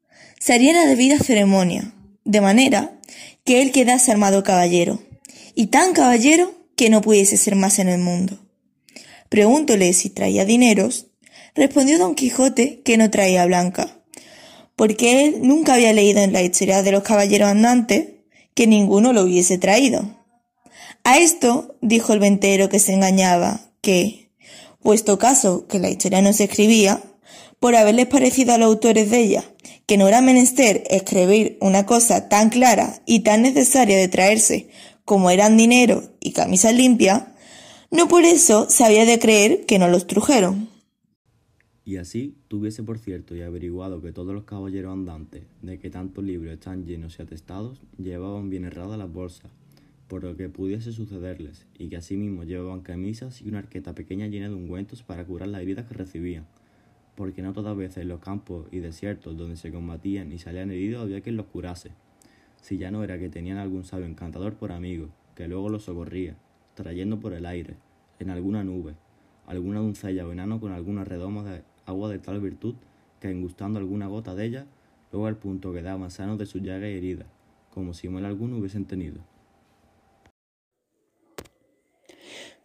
[0.41, 2.99] se haría la debida ceremonia, de manera
[3.45, 5.01] que él quedase armado caballero,
[5.55, 8.39] y tan caballero que no pudiese ser más en el mundo.
[9.29, 11.07] Pregúntole si traía dineros.
[11.55, 14.02] Respondió don Quijote que no traía blanca,
[14.77, 18.09] porque él nunca había leído en la historia de los caballeros andantes
[18.55, 20.17] que ninguno lo hubiese traído.
[21.05, 24.31] A esto dijo el ventero que se engañaba, que,
[24.83, 27.03] puesto caso que la historia no se escribía,
[27.59, 29.45] por haberles parecido a los autores de ella
[29.87, 34.69] que no era menester escribir una cosa tan clara y tan necesaria de traerse
[35.05, 37.25] como eran dinero y camisas limpias,
[37.91, 40.71] no por eso se había de creer que no los trujeron.
[41.85, 46.23] Y así tuviese por cierto y averiguado que todos los caballeros andantes, de que tantos
[46.23, 49.51] libros están llenos y atestados, llevaban bien erradas las bolsas,
[50.07, 54.49] por lo que pudiese sucederles, y que asimismo llevaban camisas y una arqueta pequeña llena
[54.49, 56.47] de ungüentos para curar las heridas que recibían,
[57.17, 61.03] porque no todas veces en los campos y desiertos donde se combatían y salían heridos
[61.03, 61.91] había quien los curase,
[62.61, 66.37] si ya no era que tenían algún sabio encantador por amigo, que luego los socorría,
[66.77, 67.75] trayendo por el aire,
[68.21, 68.95] en alguna nube,
[69.47, 72.75] alguna doncella o enano con alguna redoma de agua de tal virtud
[73.21, 74.67] que engustando alguna gota de ella,
[75.13, 77.27] luego al punto quedaban sanos de su llaga y herida,
[77.71, 79.21] como si mal alguno hubiesen tenido.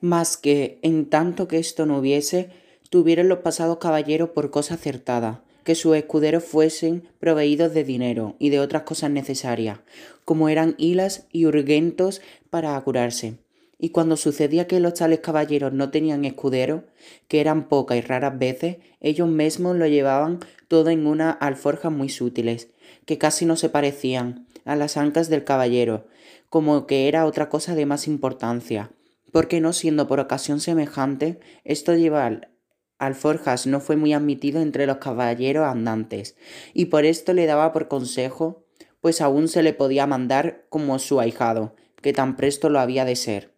[0.01, 2.49] Mas que, en tanto que esto no hubiese,
[2.89, 8.49] tuvieron los pasados caballeros por cosa acertada, que sus escuderos fuesen proveídos de dinero y
[8.49, 9.79] de otras cosas necesarias,
[10.23, 13.37] como eran hilas y urgentos para curarse.
[13.79, 16.83] Y cuando sucedía que los tales caballeros no tenían escuderos,
[17.27, 22.09] que eran pocas y raras veces, ellos mismos lo llevaban todo en unas alforjas muy
[22.09, 22.69] sutiles,
[23.05, 26.07] que casi no se parecían a las ancas del caballero,
[26.49, 28.91] como que era otra cosa de más importancia,
[29.31, 32.51] porque no siendo por ocasión semejante, esto llevar
[32.97, 36.35] alforjas no fue muy admitido entre los caballeros andantes,
[36.73, 38.65] y por esto le daba por consejo,
[39.01, 43.15] pues aún se le podía mandar como su ahijado, que tan presto lo había de
[43.15, 43.56] ser,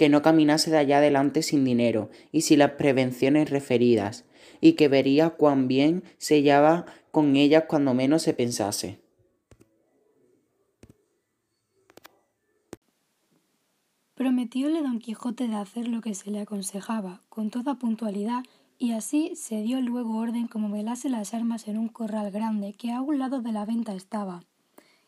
[0.00, 4.24] que no caminase de allá adelante sin dinero y sin las prevenciones referidas,
[4.62, 8.98] y que vería cuán bien se hallaba con ellas cuando menos se pensase.
[14.14, 18.42] Prometióle don Quijote de hacer lo que se le aconsejaba, con toda puntualidad,
[18.78, 22.90] y así se dio luego orden como velase las armas en un corral grande que
[22.90, 24.44] a un lado de la venta estaba,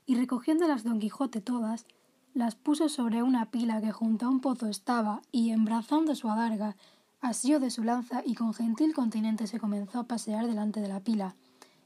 [0.04, 1.86] y recogiéndolas don Quijote todas,
[2.34, 6.76] las puso sobre una pila que junto a un pozo estaba, y embrazando su adarga,
[7.20, 11.00] asió de su lanza y con gentil continente se comenzó a pasear delante de la
[11.00, 11.36] pila,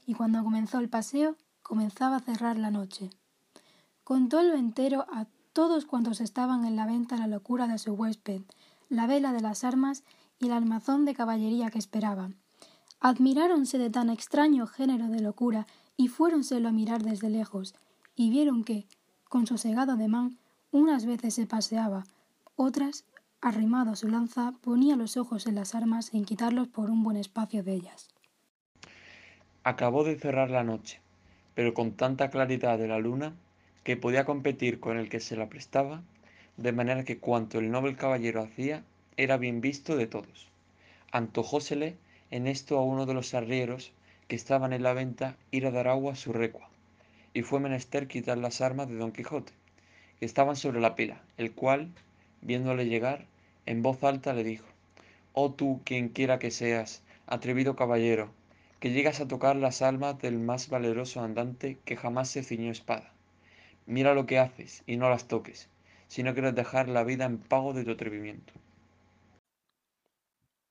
[0.05, 3.09] y cuando comenzó el paseo, comenzaba a cerrar la noche.
[4.03, 8.41] Contó el ventero a todos cuantos estaban en la venta la locura de su huésped,
[8.89, 10.03] la vela de las armas
[10.39, 12.31] y el almazón de caballería que esperaba.
[12.99, 17.75] Admiráronse de tan extraño género de locura y fuéronselo a mirar desde lejos,
[18.15, 18.87] y vieron que,
[19.29, 20.37] con sosegado ademán,
[20.71, 22.03] unas veces se paseaba,
[22.55, 23.05] otras,
[23.41, 27.17] arrimado a su lanza, ponía los ojos en las armas en quitarlos por un buen
[27.17, 28.09] espacio de ellas.
[29.63, 31.01] Acabó de cerrar la noche,
[31.53, 33.33] pero con tanta claridad de la luna
[33.83, 36.01] que podía competir con el que se la prestaba,
[36.57, 38.83] de manera que cuanto el noble caballero hacía
[39.15, 40.49] era bien visto de todos.
[41.11, 41.97] Antojósele
[42.31, 43.93] en esto a uno de los arrieros
[44.27, 46.69] que estaban en la venta ir a dar agua a su recua,
[47.37, 49.53] y fue menester quitar las armas de don Quijote,
[50.19, 51.93] que estaban sobre la pila, el cual,
[52.41, 53.27] viéndole llegar,
[53.67, 54.65] en voz alta le dijo,
[55.33, 58.31] Oh tú, quien quiera que seas, atrevido caballero,
[58.79, 63.13] que llegas a tocar las almas del más valeroso andante que jamás se ciñó espada.
[63.85, 65.69] Mira lo que haces y no las toques,
[66.07, 68.51] si no quieres dejar la vida en pago de tu atrevimiento.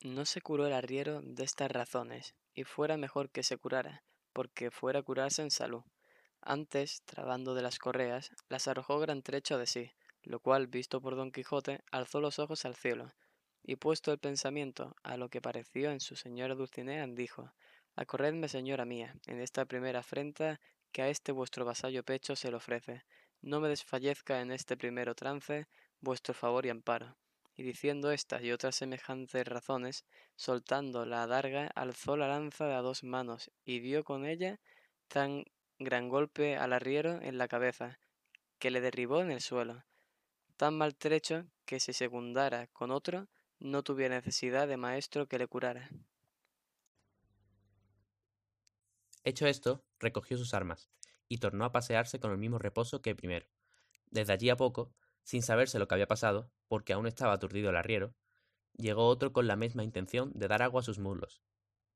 [0.02, 4.02] No se curó el arriero de estas razones, y fuera mejor que se curara,
[4.32, 5.84] porque fuera a curarse en salud.
[6.48, 9.90] Antes, trabando de las correas, las arrojó gran trecho de sí,
[10.22, 13.12] lo cual, visto por don Quijote, alzó los ojos al cielo,
[13.64, 17.52] y puesto el pensamiento a lo que pareció en su señora Dulcinea, dijo
[17.96, 20.60] Acorredme, señora mía, en esta primera afrenta
[20.92, 23.02] que a este vuestro vasallo pecho se le ofrece.
[23.42, 25.66] No me desfallezca en este primero trance
[26.00, 27.16] vuestro favor y amparo.
[27.56, 30.04] Y diciendo estas y otras semejantes razones,
[30.36, 34.60] soltando la adarga, alzó la lanza de a dos manos y dio con ella
[35.08, 35.44] tan
[35.78, 37.98] gran golpe al arriero en la cabeza,
[38.58, 39.84] que le derribó en el suelo,
[40.56, 45.90] tan maltrecho que si secundara con otro, no tuviera necesidad de maestro que le curara.
[49.24, 50.88] Hecho esto, recogió sus armas,
[51.28, 53.46] y tornó a pasearse con el mismo reposo que primero.
[54.10, 57.76] Desde allí a poco, sin saberse lo que había pasado, porque aún estaba aturdido el
[57.76, 58.14] arriero,
[58.76, 61.42] llegó otro con la misma intención de dar agua a sus muslos,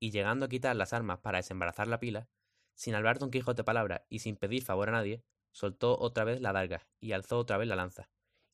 [0.01, 2.29] y llegando a quitar las armas para desembarazar la pila,
[2.75, 6.53] sin hablar don Quijote palabra y sin pedir favor a nadie, soltó otra vez la
[6.53, 8.11] darga y alzó otra vez la lanza,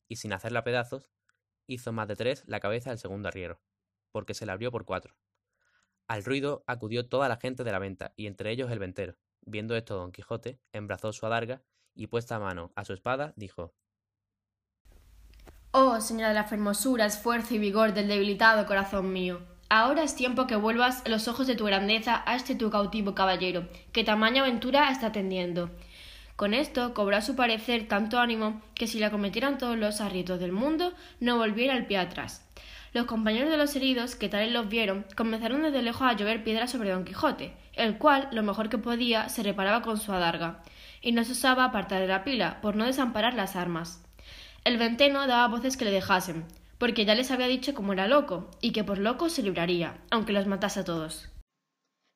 [0.07, 1.09] y sin hacerla pedazos,
[1.67, 3.61] hizo más de tres la cabeza del segundo arriero,
[4.11, 5.15] porque se la abrió por cuatro.
[6.07, 9.17] Al ruido acudió toda la gente de la venta, y entre ellos el ventero.
[9.41, 11.63] Viendo esto don Quijote, embrazó su adarga,
[11.93, 13.73] y puesta mano a su espada, dijo
[15.71, 19.41] Oh, señora de la fermosura, esfuerzo y vigor del debilitado corazón mío.
[19.69, 23.67] Ahora es tiempo que vuelvas los ojos de tu grandeza a este tu cautivo caballero,
[23.91, 25.69] que tamaña aventura está tendiendo.
[26.37, 30.39] Con esto cobró a su parecer tanto ánimo que si la cometieran todos los arrietos
[30.39, 32.47] del mundo, no volviera el pie atrás.
[32.93, 36.71] Los compañeros de los heridos, que tales los vieron, comenzaron desde lejos a llover piedras
[36.71, 40.63] sobre don Quijote, el cual, lo mejor que podía, se reparaba con su adarga,
[41.01, 44.01] y no se osaba apartar de la pila, por no desamparar las armas.
[44.63, 46.45] El venteno daba voces que le dejasen,
[46.79, 50.33] porque ya les había dicho cómo era loco, y que por loco se libraría, aunque
[50.33, 51.29] los matase a todos.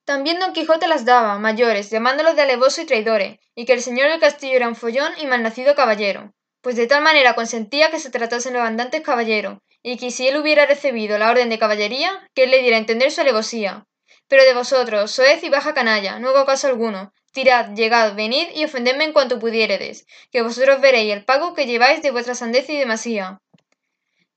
[0.06, 4.10] También don Quijote las daba, mayores, llamándolos de alevoso y traidores, y que el señor
[4.10, 8.10] del castillo era un follón y malnacido caballero, pues de tal manera consentía que se
[8.10, 12.44] tratasen los andantes caballeros, y que si él hubiera recibido la orden de caballería, que
[12.44, 13.88] él le diera a entender su alevosía.
[14.28, 17.14] Pero de vosotros, soez y baja canalla, no hago caso alguno.
[17.34, 22.02] Tirad, llegad, venid y ofendedme en cuanto pudiéredes, que vosotros veréis el pago que lleváis
[22.02, 23.40] de vuestra sandez y demasía.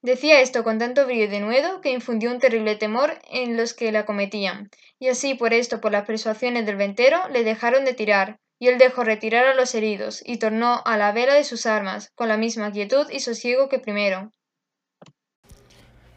[0.04, 3.90] Decía esto con tanto brillo y denuedo que infundió un terrible temor en los que
[3.90, 8.38] la cometían, y así por esto, por las persuasiones del ventero, le dejaron de tirar,
[8.58, 12.10] y él dejó retirar a los heridos, y tornó a la vela de sus armas,
[12.16, 14.30] con la misma quietud y sosiego que primero.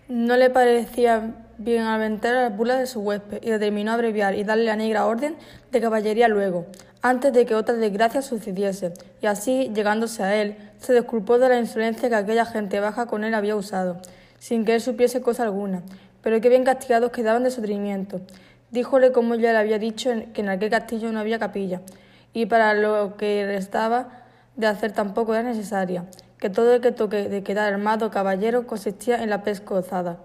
[0.10, 4.44] No le parecía bien al ventero las burlas de su huésped, y determinó abreviar y
[4.44, 5.38] darle la negra orden
[5.72, 6.66] de caballería luego,
[7.02, 11.60] antes de que otra desgracia sucediese, y así, llegándose a él, se disculpó de la
[11.60, 13.98] insolencia que aquella gente baja con él había usado,
[14.40, 15.84] sin que él supiese cosa alguna,
[16.22, 18.22] pero que bien castigados quedaban de su atrevimiento.
[18.72, 21.82] Díjole como ya le había dicho que en aquel castillo no había capilla,
[22.34, 24.10] y para lo que restaba
[24.56, 26.06] de hacer tampoco era necesaria,
[26.40, 30.18] que todo el que toque de quedar armado caballero consistía en la pescozada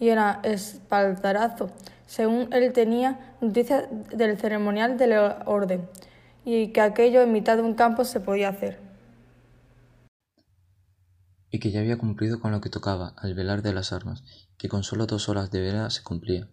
[0.00, 1.70] y el espaldarazo,
[2.06, 5.88] según él tenía noticia del ceremonial de la orden,
[6.44, 8.87] y que aquello en mitad de un campo se podía hacer.
[11.50, 14.22] Y que ya había cumplido con lo que tocaba al velar de las armas,
[14.58, 16.48] que con solo dos horas de vela se cumplía,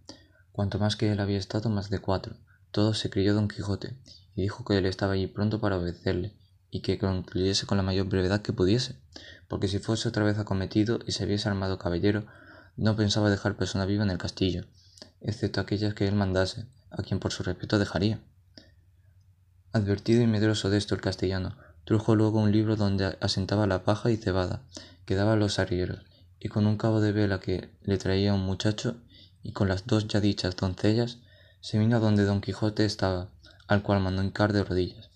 [0.51, 2.37] cuanto más que él había estado más de cuatro.
[2.71, 3.97] Todo se creyó don Quijote,
[4.35, 6.33] y dijo que él estaba allí pronto para obedecerle,
[6.69, 8.95] y que concluyese con la mayor brevedad que pudiese,
[9.47, 12.25] porque si fuese otra vez acometido y se viese armado caballero,
[12.77, 14.65] no pensaba dejar persona viva en el castillo,
[15.21, 18.19] excepto aquellas que él mandase, a quien por su respeto dejaría.
[19.71, 24.11] Advertido y medroso de esto el castellano, trujo luego un libro donde asentaba la paja
[24.11, 24.63] y cebada
[25.05, 26.03] que daban los arrieros,
[26.39, 28.97] y con un cabo de vela que le traía un muchacho,
[29.43, 31.19] y con las dos ya dichas doncellas,
[31.61, 33.29] se vino a donde don Quijote estaba,
[33.67, 35.09] al cual mandó hincar de rodillas.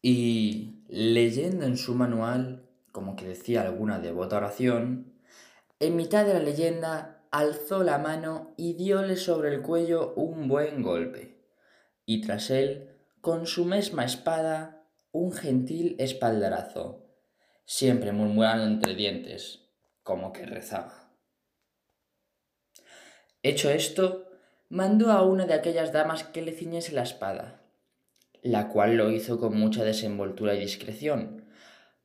[0.00, 5.14] Y leyendo en su manual, como que decía alguna devota oración,
[5.78, 10.82] en mitad de la leyenda alzó la mano y diole sobre el cuello un buen
[10.82, 11.31] golpe,
[12.06, 12.90] y tras él,
[13.20, 17.06] con su mesma espada, un gentil espaldarazo,
[17.64, 19.68] siempre murmurando entre dientes,
[20.02, 21.10] como que rezaba.
[23.42, 24.30] Hecho esto,
[24.68, 27.62] mandó a una de aquellas damas que le ciñese la espada,
[28.42, 31.46] la cual lo hizo con mucha desenvoltura y discreción,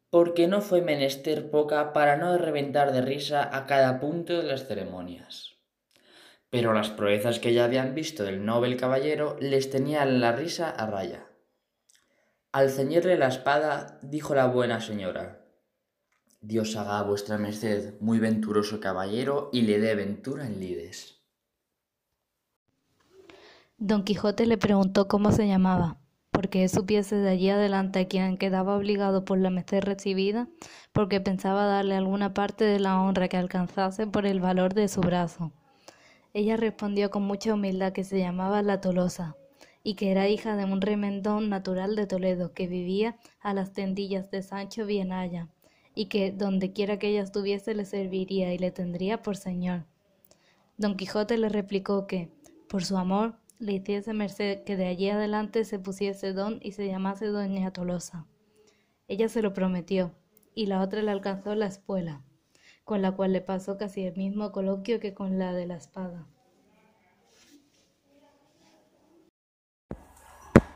[0.09, 4.67] porque no fue menester poca para no reventar de risa a cada punto de las
[4.67, 5.56] ceremonias.
[6.49, 10.85] Pero las proezas que ya habían visto del noble caballero les tenían la risa a
[10.85, 11.27] raya.
[12.51, 15.45] Al ceñirle la espada, dijo la buena señora,
[16.41, 21.17] Dios haga a vuestra merced muy venturoso caballero y le dé ventura en lides.
[23.77, 25.99] Don Quijote le preguntó cómo se llamaba,
[26.31, 30.47] porque supiese de allí adelante a quien quedaba obligado por la merced recibida,
[30.93, 35.01] porque pensaba darle alguna parte de la honra que alcanzase por el valor de su
[35.01, 35.51] brazo.
[36.37, 39.35] Ella respondió con mucha humildad que se llamaba La Tolosa,
[39.81, 44.29] y que era hija de un remendón natural de Toledo, que vivía a las tendillas
[44.29, 45.49] de Sancho Bienaya,
[45.95, 49.87] y que donde quiera que ella estuviese le serviría y le tendría por señor.
[50.77, 52.29] Don Quijote le replicó que,
[52.69, 56.85] por su amor, le hiciese merced que de allí adelante se pusiese don y se
[56.85, 58.27] llamase doña Tolosa.
[59.07, 60.13] Ella se lo prometió,
[60.53, 62.21] y la otra le alcanzó la espuela,
[62.87, 66.23] con la cual le pasó casi el mismo coloquio que con la de la espada.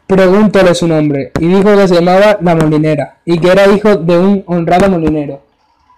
[0.08, 4.20] Preguntóle su nombre, y dijo que se llamaba la molinera, y que era hijo de
[4.20, 5.42] un honrado molinero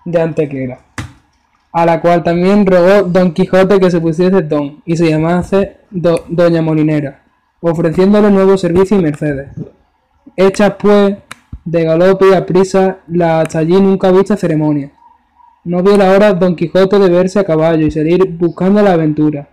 [0.05, 0.81] de Antequera,
[1.71, 6.25] a la cual también rogó don Quijote que se pusiese don, y se llamase do-
[6.29, 7.23] doña molinera.
[7.59, 9.49] ofreciéndole nuevos servicios y mercedes.
[10.35, 11.15] Hechas pues
[11.65, 14.91] de galope y a prisa la hasta allí nunca vista ceremonia.
[15.65, 19.47] No vio la hora Don Quijote de verse a caballo y salir buscando la aventura.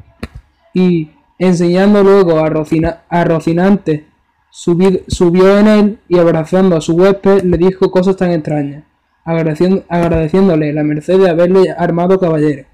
[0.74, 4.06] Y, enseñando luego a, Rocina, a Rocinante,
[4.50, 8.82] subió en él y abrazando a su huésped le dijo cosas tan extrañas,
[9.24, 12.66] agradeciéndole la merced de haberle armado caballero,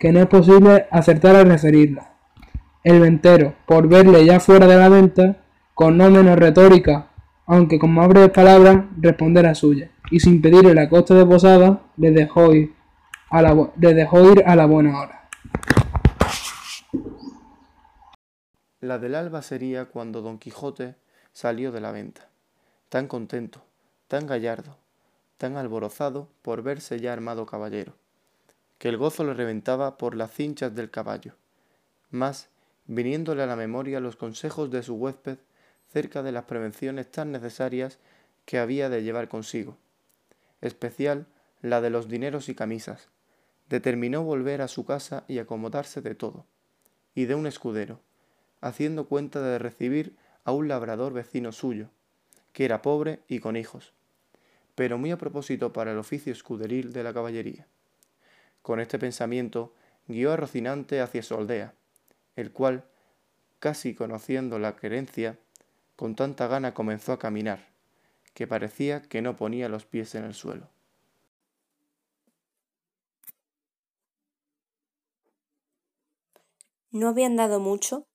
[0.00, 2.10] que no es posible acertar a referirla.
[2.82, 5.36] El ventero, por verle ya fuera de la venta,
[5.74, 7.06] con no menos retórica,
[7.46, 11.82] aunque con más breves palabras, responder a suya, y sin pedirle la costa de posada,
[11.96, 12.79] le dejó ir
[13.30, 15.28] a la, dejó ir a la buena hora.
[18.80, 20.96] La del alba sería cuando don Quijote
[21.32, 22.28] salió de la venta,
[22.88, 23.62] tan contento,
[24.08, 24.76] tan gallardo,
[25.38, 27.94] tan alborozado por verse ya armado caballero,
[28.78, 31.34] que el gozo le reventaba por las cinchas del caballo.
[32.10, 32.48] Mas,
[32.86, 35.38] viniéndole a la memoria los consejos de su huésped
[35.92, 37.98] cerca de las prevenciones tan necesarias
[38.44, 39.76] que había de llevar consigo,
[40.60, 41.26] especial
[41.62, 43.08] la de los dineros y camisas,
[43.70, 46.44] determinó volver a su casa y acomodarse de todo,
[47.14, 48.00] y de un escudero,
[48.60, 51.88] haciendo cuenta de recibir a un labrador vecino suyo,
[52.52, 53.92] que era pobre y con hijos,
[54.74, 57.68] pero muy a propósito para el oficio escuderil de la caballería.
[58.60, 59.72] Con este pensamiento
[60.08, 61.72] guió a Rocinante hacia su aldea,
[62.34, 62.84] el cual,
[63.60, 65.38] casi conociendo la querencia,
[65.94, 67.68] con tanta gana comenzó a caminar,
[68.34, 70.68] que parecía que no ponía los pies en el suelo.
[76.90, 78.06] No había andado mucho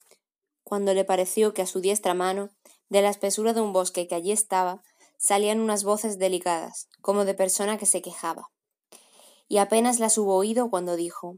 [0.64, 2.50] cuando le pareció que a su diestra mano,
[2.90, 4.82] de la espesura de un bosque que allí estaba,
[5.18, 8.50] salían unas voces delicadas, como de persona que se quejaba.
[9.48, 11.38] Y apenas las hubo oído cuando dijo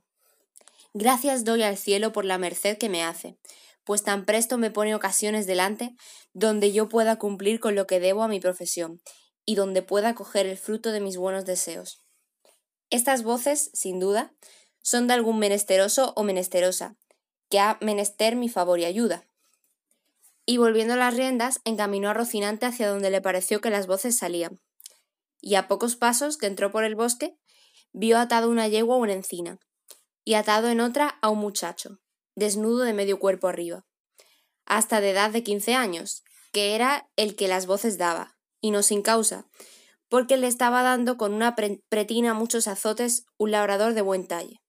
[0.93, 3.37] Gracias doy al cielo por la merced que me hace,
[3.83, 5.95] pues tan presto me pone ocasiones delante
[6.33, 9.01] donde yo pueda cumplir con lo que debo a mi profesión,
[9.45, 12.01] y donde pueda coger el fruto de mis buenos deseos.
[12.89, 14.33] Estas voces, sin duda,
[14.81, 16.95] son de algún menesteroso o menesterosa,
[17.49, 19.27] que ha menester mi favor y ayuda.
[20.45, 24.61] Y volviendo las riendas, encaminó a Rocinante hacia donde le pareció que las voces salían.
[25.41, 27.37] Y a pocos pasos que entró por el bosque,
[27.93, 29.59] vio atado una yegua a una encina,
[30.23, 31.99] y atado en otra a un muchacho,
[32.35, 33.85] desnudo de medio cuerpo arriba,
[34.65, 38.83] hasta de edad de quince años, que era el que las voces daba, y no
[38.83, 39.47] sin causa,
[40.09, 44.61] porque le estaba dando con una pretina muchos azotes un labrador de buen talle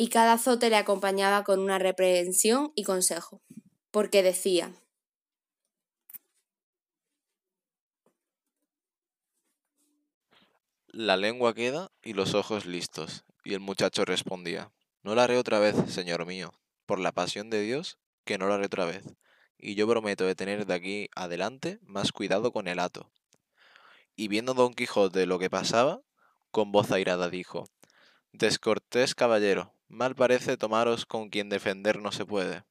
[0.00, 3.42] y cada azote le acompañaba con una reprehensión y consejo,
[3.90, 4.72] porque decía
[10.86, 13.24] La lengua queda y los ojos listos.
[13.44, 14.72] Y el muchacho respondía
[15.02, 16.52] No la haré otra vez, señor mío,
[16.86, 19.04] por la pasión de Dios, que no la haré otra vez.
[19.58, 23.10] Y yo prometo de tener de aquí adelante más cuidado con el hato.
[24.16, 26.00] Y viendo don Quijote lo que pasaba,
[26.50, 27.68] con voz airada dijo
[28.32, 32.62] Descortés caballero, Mal parece tomaros con quien defender no se puede.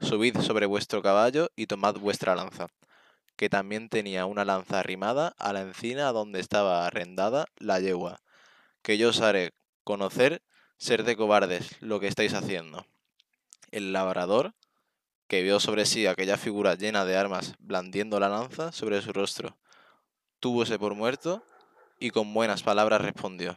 [0.00, 2.66] Subid sobre vuestro caballo y tomad vuestra lanza,
[3.36, 8.20] que también tenía una lanza arrimada a la encina donde estaba arrendada la yegua,
[8.82, 9.52] que yo os haré
[9.84, 10.42] conocer
[10.78, 12.86] ser de cobardes lo que estáis haciendo.
[13.70, 14.54] El labrador,
[15.28, 19.56] que vio sobre sí aquella figura llena de armas blandiendo la lanza sobre su rostro,
[20.40, 21.44] túvose por muerto
[22.00, 23.56] y con buenas palabras respondió.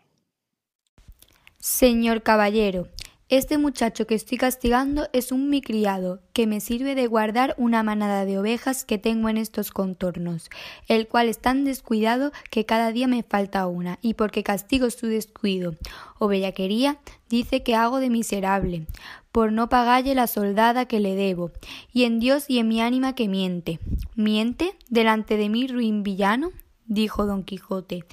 [1.62, 2.88] Señor caballero,
[3.30, 7.84] este muchacho que estoy castigando es un mi criado, que me sirve de guardar una
[7.84, 10.50] manada de ovejas que tengo en estos contornos,
[10.88, 15.06] el cual es tan descuidado que cada día me falta una, y porque castigo su
[15.06, 15.76] descuido
[16.18, 16.98] o bellaquería,
[17.30, 18.88] dice que hago de miserable,
[19.32, 21.52] por no pagalle la soldada que le debo,
[21.94, 23.80] y en Dios y en mi ánima que miente.
[24.16, 26.50] ¿Miente delante de mí, ruin villano?
[26.92, 28.04] dijo don Quijote,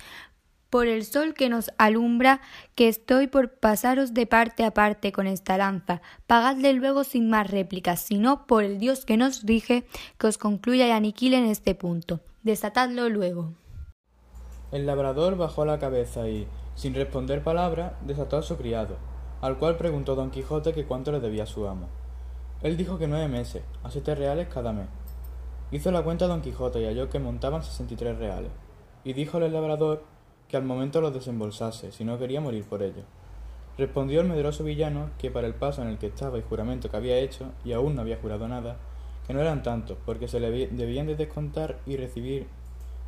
[0.71, 2.41] por el sol que nos alumbra,
[2.75, 6.03] que estoy por pasaros de parte a parte con esta lanza.
[6.27, 9.87] Pagadle luego sin más réplicas, sino por el Dios que nos rige,
[10.19, 12.21] que os concluya y aniquile en este punto.
[12.43, 13.53] Desatadlo luego.
[14.71, 18.97] El labrador bajó la cabeza y, sin responder palabra, desató a su criado,
[19.41, 21.89] al cual preguntó don Quijote que cuánto le debía a su amo.
[22.62, 24.89] Él dijo que nueve meses, a siete reales cada mes.
[25.71, 28.51] Hizo la cuenta don Quijote y halló que montaban sesenta y tres reales.
[29.05, 30.03] Y díjole el labrador
[30.49, 33.03] que al momento los desembolsase, si no quería morir por ello.
[33.76, 36.96] Respondió el medroso villano que para el paso en el que estaba y juramento que
[36.96, 38.76] había hecho, y aún no había jurado nada,
[39.26, 42.49] que no eran tantos, porque se le debían de descontar y recibir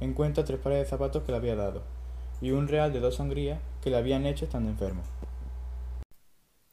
[0.00, 1.82] en cuenta tres pares de zapatos que le había dado,
[2.40, 5.02] y un real de dos sangrías que le habían hecho estando enfermo.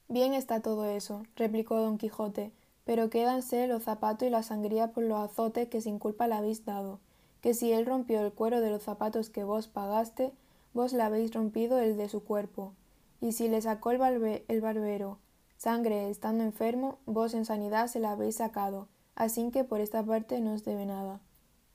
[0.09, 2.51] Bien está todo eso, replicó don Quijote,
[2.85, 6.63] pero quédanse los zapatos y la sangría por los azotes que sin culpa le habéis
[6.65, 6.99] dado,
[7.41, 10.31] que si él rompió el cuero de los zapatos que vos pagaste,
[10.77, 12.75] vos le habéis rompido el de su cuerpo,
[13.19, 15.17] y si le sacó el, el barbero
[15.57, 20.39] sangre estando enfermo, vos en sanidad se la habéis sacado, así que por esta parte
[20.39, 21.19] no os debe nada.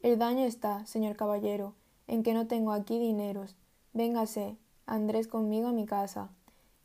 [0.03, 1.75] El daño está, señor caballero,
[2.07, 3.57] en que no tengo aquí dineros.
[3.93, 6.31] Véngase, Andrés conmigo a mi casa,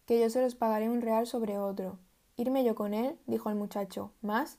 [0.08, 2.00] que yo se los pagaré un real sobre otro.
[2.36, 3.20] ¿Irme yo con él?
[3.28, 4.12] dijo el muchacho.
[4.24, 4.58] ¿Más?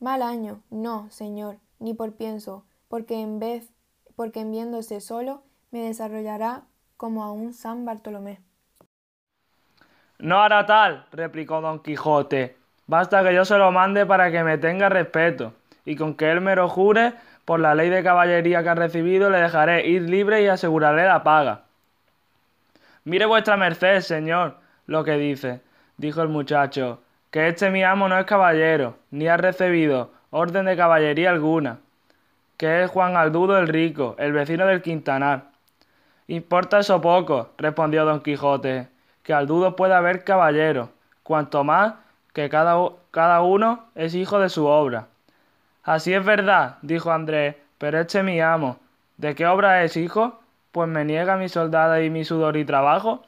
[0.00, 0.62] Mal año.
[0.70, 3.70] No, señor, ni por pienso, porque en vez,
[4.14, 6.66] porque en viéndose solo, me desarrollará
[6.96, 8.40] como a un San Bartolomé.
[10.18, 12.56] No hará tal, replicó don Quijote.
[12.86, 15.52] Basta que yo se lo mande para que me tenga respeto,
[15.84, 17.12] y con que él me lo jure,
[17.44, 21.22] por la ley de caballería que ha recibido, le dejaré ir libre y aseguraré la
[21.22, 21.62] paga.
[23.04, 25.60] Mire vuestra merced, señor, lo que dice,
[25.96, 30.76] dijo el muchacho, que este mi amo no es caballero, ni ha recibido orden de
[30.76, 31.78] caballería alguna,
[32.56, 35.55] que es Juan Aldudo el Rico, el vecino del Quintanar.
[36.28, 38.88] Importa eso poco, respondió don Quijote,
[39.22, 40.90] que al dudo puede haber caballero,
[41.22, 41.94] cuanto más
[42.32, 42.76] que cada,
[43.12, 45.06] cada uno es hijo de su obra.
[45.84, 48.78] Así es verdad, dijo Andrés, pero este mi amo.
[49.16, 50.40] ¿De qué obra es, hijo?
[50.72, 53.22] Pues me niega mi soldada y mi sudor y trabajo.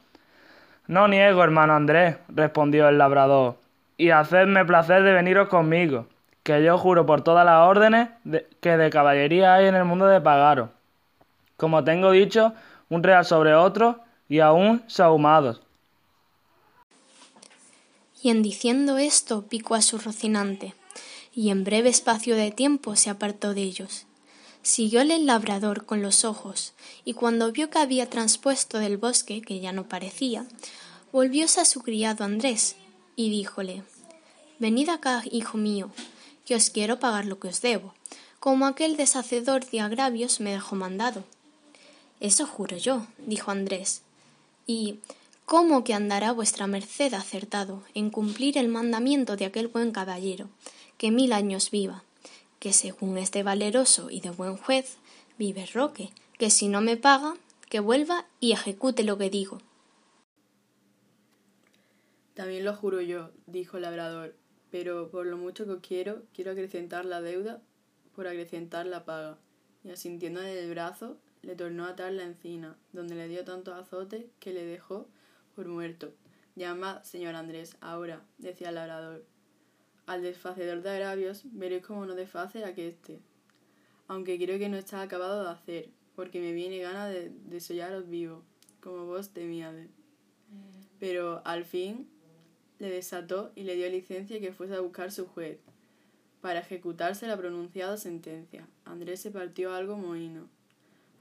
[0.88, 3.56] No niego, hermano Andrés, respondió el labrador,
[3.96, 6.06] y hacedme placer de veniros conmigo,
[6.42, 8.08] que yo juro por todas las órdenes
[8.60, 10.70] que de caballería hay en el mundo de pagaros.
[11.56, 12.54] Como tengo dicho,
[12.90, 15.60] un real sobre otro y aún sahumados.
[18.22, 20.74] Y en diciendo esto picó a su rocinante,
[21.34, 24.06] y en breve espacio de tiempo se apartó de ellos.
[24.62, 26.72] Siguióle el labrador con los ojos,
[27.04, 30.46] y cuando vio que había transpuesto del bosque, que ya no parecía,
[31.12, 32.76] volvióse a su criado Andrés,
[33.14, 33.84] y díjole
[34.58, 35.90] Venid acá, hijo mío,
[36.44, 37.94] que os quiero pagar lo que os debo,
[38.40, 41.22] como aquel deshacedor de agravios me dejó mandado.
[42.20, 44.02] Eso juro yo, dijo Andrés.
[44.66, 44.98] Y
[45.48, 50.50] ¿Cómo que andará vuestra merced acertado en cumplir el mandamiento de aquel buen caballero,
[50.98, 52.04] que mil años viva,
[52.58, 54.98] que según es de valeroso y de buen juez,
[55.38, 57.34] vive Roque, que si no me paga,
[57.70, 59.62] que vuelva y ejecute lo que digo.
[62.34, 64.36] También lo juro yo, dijo el labrador,
[64.70, 67.62] pero por lo mucho que quiero, quiero acrecentar la deuda
[68.14, 69.38] por acrecentar la paga.
[69.82, 74.30] Y asintiéndole el brazo, le tornó a atar la encina, donde le dio tanto azote
[74.40, 75.08] que le dejó
[75.54, 76.12] por muerto.
[76.56, 79.24] Llama, señor Andrés, ahora, decía el labrador.
[80.06, 83.20] Al desfacedor de agravios, veréis cómo no desface a que éste.
[84.08, 88.42] Aunque creo que no está acabado de hacer, porque me viene gana de desollaros vivo,
[88.80, 89.88] como vos temíades.
[90.98, 92.08] Pero al fin
[92.78, 95.58] le desató y le dio licencia que fuese a buscar su juez,
[96.40, 98.66] para ejecutarse la pronunciada sentencia.
[98.84, 100.48] Andrés se partió algo mohino,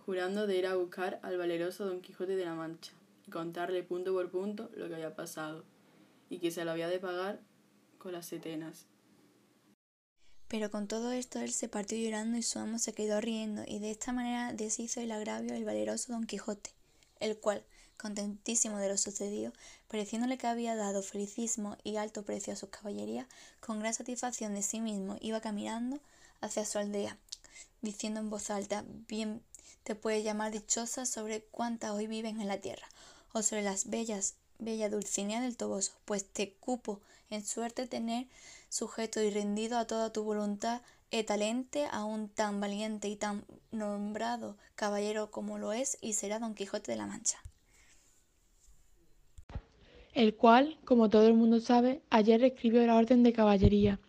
[0.08, 2.94] jurando de ir a buscar al valeroso Don Quijote de la Mancha
[3.30, 5.66] contarle punto por punto lo que había pasado
[6.30, 7.42] y que se lo había de pagar
[7.98, 8.86] con las setenas.
[10.48, 13.80] Pero con todo esto él se partió llorando y su amo se quedó riendo, y
[13.80, 16.70] de esta manera deshizo el agravio el valeroso don Quijote,
[17.20, 17.66] el cual,
[17.98, 19.52] contentísimo de lo sucedido,
[19.90, 23.28] pareciéndole que había dado felicismo y alto precio a sus caballerías,
[23.60, 26.00] con gran satisfacción de sí mismo iba caminando
[26.40, 27.18] hacia su aldea,
[27.82, 29.42] diciendo en voz alta Bien
[29.88, 32.90] te puede llamar dichosa sobre cuántas hoy viven en la tierra,
[33.32, 38.28] o sobre las bellas, bella Dulcinea del Toboso, pues te cupo en suerte tener
[38.68, 43.46] sujeto y rendido a toda tu voluntad e talente a un tan valiente y tan
[43.72, 47.38] nombrado caballero como lo es y será Don Quijote de la Mancha.
[50.14, 54.02] El cual, como todo el mundo sabe, ayer escribió la orden de caballería,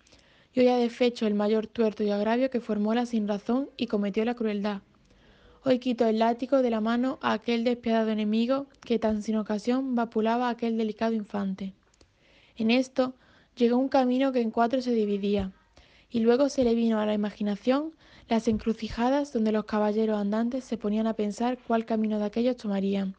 [0.52, 3.86] y hoy ha desfecho el mayor tuerto y agravio que formó la sin razón y
[3.86, 4.82] cometió la crueldad,
[5.64, 9.96] Hoy quito el látigo de la mano a aquel despiadado enemigo que tan sin ocasión
[9.96, 11.74] vapulaba a aquel delicado infante.
[12.56, 13.14] En esto
[13.56, 15.50] llegó un camino que en cuatro se dividía,
[16.10, 17.92] y luego se le vino a la imaginación
[18.28, 23.16] las encrucijadas donde los caballeros andantes se ponían a pensar cuál camino de aquellos tomarían,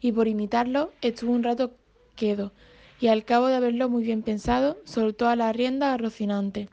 [0.00, 1.72] y por imitarlo estuvo un rato
[2.14, 2.52] quedo,
[3.00, 6.68] y al cabo de haberlo muy bien pensado, soltó a la rienda a Rocinante,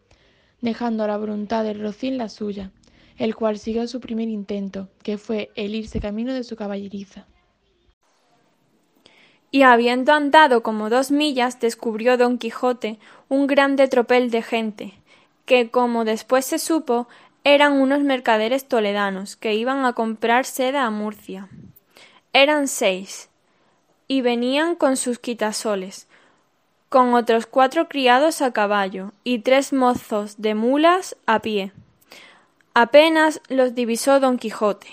[0.61, 2.71] dejando a la voluntad del Rocín la suya
[3.21, 7.27] el cual siguió su primer intento, que fue el irse camino de su caballeriza.
[9.51, 12.97] Y habiendo andado como dos millas, descubrió don Quijote
[13.29, 14.95] un grande tropel de gente,
[15.45, 17.07] que, como después se supo,
[17.43, 21.47] eran unos mercaderes toledanos que iban a comprar seda a Murcia.
[22.33, 23.29] Eran seis,
[24.07, 26.07] y venían con sus quitasoles,
[26.89, 31.71] con otros cuatro criados a caballo y tres mozos de mulas a pie.
[32.73, 34.87] Apenas los divisó don Quijote,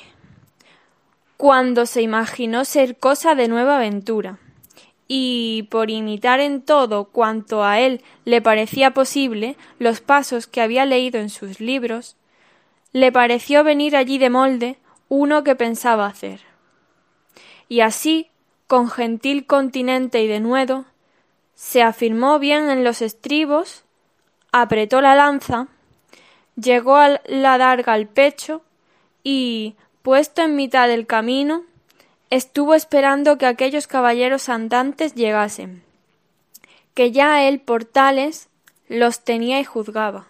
[1.36, 4.40] cuando se imaginó ser cosa de nueva aventura,
[5.06, 10.86] y por imitar en todo cuanto a él le parecía posible los pasos que había
[10.86, 12.16] leído en sus libros,
[12.92, 16.40] le pareció venir allí de molde uno que pensaba hacer.
[17.68, 18.28] Y así,
[18.66, 20.84] con gentil continente y denuedo,
[21.54, 23.84] se afirmó bien en los estribos,
[24.50, 25.68] apretó la lanza,
[26.61, 28.62] llegó la darga al pecho
[29.22, 31.64] y, puesto en mitad del camino,
[32.30, 35.82] estuvo esperando que aquellos caballeros andantes llegasen,
[36.94, 38.48] que ya él por tales
[38.88, 40.26] los tenía y juzgaba.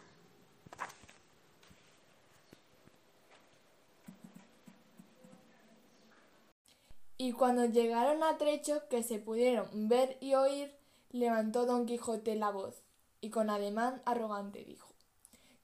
[7.21, 10.73] Y cuando llegaron a trecho que se pudieron ver y oír,
[11.11, 12.77] levantó don Quijote la voz,
[13.21, 14.88] y con ademán arrogante dijo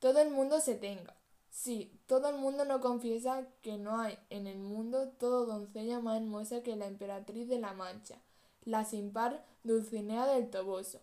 [0.04, 1.16] Todo el mundo se tenga.
[1.48, 6.20] Sí, todo el mundo no confiesa que no hay en el mundo todo doncella más
[6.20, 8.18] hermosa que la emperatriz de la Mancha,
[8.66, 11.00] la sin par Dulcinea del Toboso.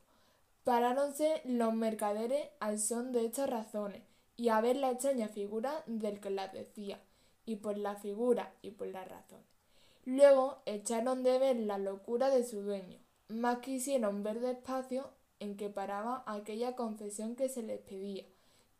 [0.64, 4.04] Paráronse los mercaderes al son de estas razones,
[4.38, 7.02] y a ver la extraña figura del que las decía,
[7.44, 9.42] y por la figura y por la razón.
[10.06, 13.00] Luego echaron de ver la locura de su dueño,
[13.30, 18.26] más quisieron ver despacio en que paraba aquella confesión que se les pedía,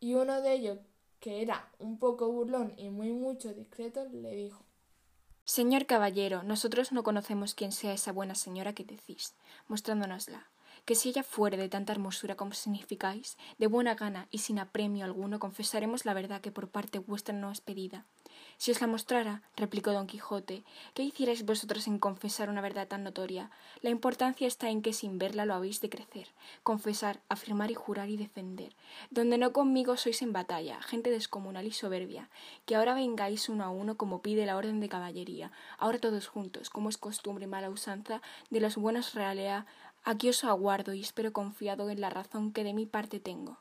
[0.02, 0.78] y uno de ellos,
[1.20, 4.64] que era un poco burlón y muy mucho discreto, le dijo
[5.44, 9.36] Señor caballero, nosotros no conocemos quién sea esa buena señora que decís,
[9.68, 10.48] mostrándonosla
[10.84, 15.04] que si ella fuere de tanta hermosura como significáis, de buena gana y sin apremio
[15.04, 18.04] alguno confesaremos la verdad que por parte vuestra no es pedida.
[18.62, 20.62] Si os la mostrara, replicó don Quijote,
[20.94, 23.50] ¿qué hicierais vosotros en confesar una verdad tan notoria?
[23.80, 26.28] La importancia está en que sin verla lo habéis de crecer,
[26.62, 28.76] confesar, afirmar y jurar y defender,
[29.10, 32.30] donde no conmigo sois en batalla, gente descomunal y soberbia,
[32.64, 36.70] que ahora vengáis uno a uno como pide la orden de caballería, ahora todos juntos,
[36.70, 39.66] como es costumbre y mala usanza de las buenas realea,
[40.04, 43.58] aquí os aguardo y espero confiado en la razón que de mi parte tengo.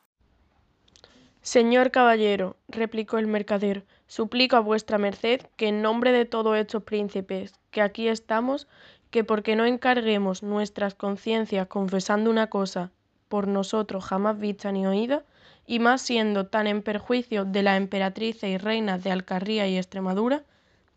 [1.42, 6.84] Señor caballero, replicó el mercader, suplico a vuestra merced que en nombre de todos estos
[6.84, 8.68] príncipes que aquí estamos,
[9.10, 12.92] que porque no encarguemos nuestras conciencias confesando una cosa
[13.30, 15.24] por nosotros jamás vista ni oída,
[15.66, 20.44] y más siendo tan en perjuicio de la emperatriz y reinas de Alcarría y Extremadura,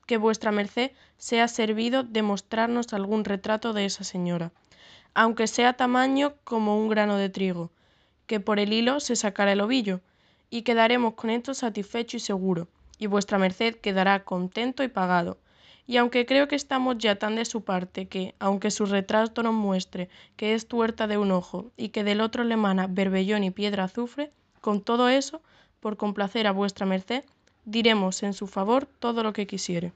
[0.06, 4.50] que vuestra merced sea servido de mostrarnos algún retrato de esa señora,
[5.14, 7.70] aunque sea tamaño como un grano de trigo,
[8.26, 10.00] que por el hilo se sacará el ovillo,
[10.50, 12.66] y quedaremos con esto satisfecho y seguro,
[12.98, 15.38] y vuestra merced quedará contento y pagado.
[15.86, 19.54] Y aunque creo que estamos ya tan de su parte que, aunque su retrato nos
[19.54, 23.50] muestre que es tuerta de un ojo y que del otro le emana berbellón y
[23.50, 24.30] piedra azufre,
[24.60, 25.42] con todo eso,
[25.80, 27.24] por complacer a vuestra merced,
[27.66, 29.92] diremos en su favor todo lo que quisiere.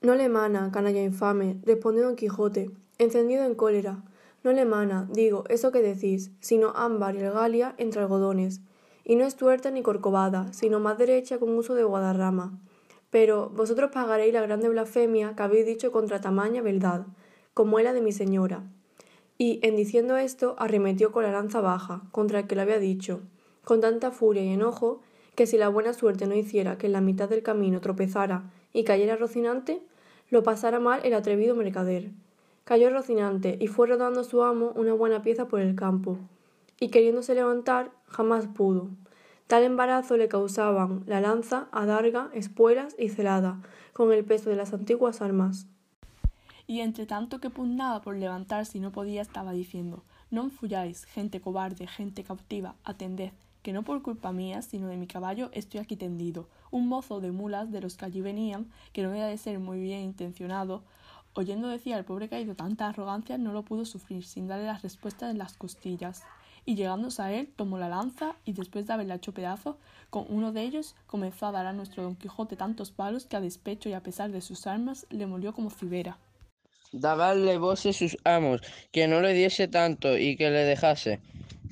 [0.00, 4.04] No le emana, canalla infame, respondió don Quijote, encendido en cólera.
[4.44, 8.60] No le emana, digo, eso que decís, sino ámbar y galia entre algodones,
[9.08, 12.60] y no es tuerta ni corcovada, sino más derecha con uso de guadarrama.
[13.10, 17.06] Pero vosotros pagaréis la grande blasfemia que habéis dicho contra tamaña verdad,
[17.54, 18.62] como es la de mi señora.
[19.38, 23.22] Y, en diciendo esto, arremetió con la lanza baja, contra el que le había dicho,
[23.64, 25.00] con tanta furia y enojo,
[25.34, 28.84] que si la buena suerte no hiciera que en la mitad del camino tropezara y
[28.84, 29.80] cayera Rocinante,
[30.28, 32.10] lo pasara mal el atrevido mercader.
[32.64, 36.18] Cayó Rocinante y fue rodando su amo una buena pieza por el campo,
[36.80, 38.90] y queriéndose levantar jamás pudo.
[39.46, 43.62] Tal embarazo le causaban la lanza, adarga, espuelas y celada,
[43.92, 45.66] con el peso de las antiguas armas.
[46.66, 51.40] Y entre tanto que pugnaba por levantarse y no podía, estaba diciendo Non fulláis, gente
[51.40, 55.96] cobarde, gente cautiva, atended, que no por culpa mía, sino de mi caballo, estoy aquí
[55.96, 56.48] tendido.
[56.70, 59.80] Un mozo de mulas de los que allí venían, que no había de ser muy
[59.80, 60.84] bien intencionado,
[61.32, 65.30] oyendo decir al pobre caído tanta arrogancia, no lo pudo sufrir, sin darle las respuestas
[65.30, 66.24] en las costillas
[66.68, 69.76] y llegándose a él tomó la lanza y después de haberla hecho pedazos
[70.10, 73.40] con uno de ellos comenzó a dar a nuestro Don Quijote tantos palos que a
[73.40, 76.18] despecho y a pesar de sus armas le molió como cibera.
[76.92, 78.60] Dabadle voces sus amos,
[78.92, 81.20] que no le diese tanto y que le dejase.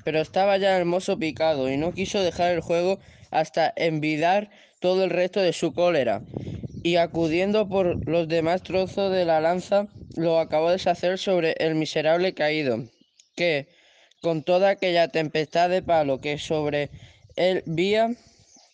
[0.03, 2.97] Pero estaba ya el mozo picado y no quiso dejar el juego
[3.29, 6.23] hasta envidar todo el resto de su cólera.
[6.81, 11.75] Y acudiendo por los demás trozos de la lanza, lo acabó de deshacer sobre el
[11.75, 12.83] miserable caído,
[13.35, 13.76] que,
[14.21, 16.89] con toda aquella tempestad de palo que sobre
[17.35, 18.15] él vía,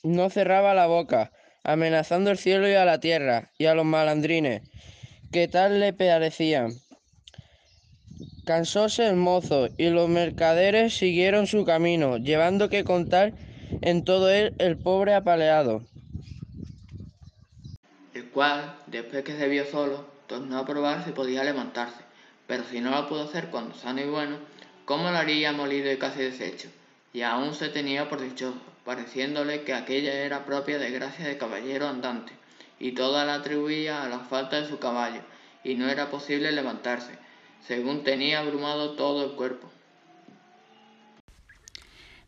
[0.04, 1.32] no cerraba la boca,
[1.64, 4.64] amenazando el cielo y a la tierra, y a los malandrines,
[5.32, 6.74] que tal le parecían.
[8.46, 13.34] Cansóse el mozo, y los mercaderes siguieron su camino, llevando que contar
[13.82, 15.82] en todo él el pobre apaleado.
[18.14, 22.02] El cual, después que se vio solo, tornó a probar si podía levantarse,
[22.48, 24.38] pero si no lo pudo hacer cuando sano y bueno,
[24.86, 26.69] ¿cómo lo haría molido y casi deshecho?
[27.13, 32.34] Y aún se tenía por dichoso, pareciéndole que aquella era propia desgracia de caballero andante,
[32.79, 35.21] y toda la atribuía a la falta de su caballo,
[35.63, 37.17] y no era posible levantarse,
[37.65, 39.72] según tenía abrumado todo el cuerpo.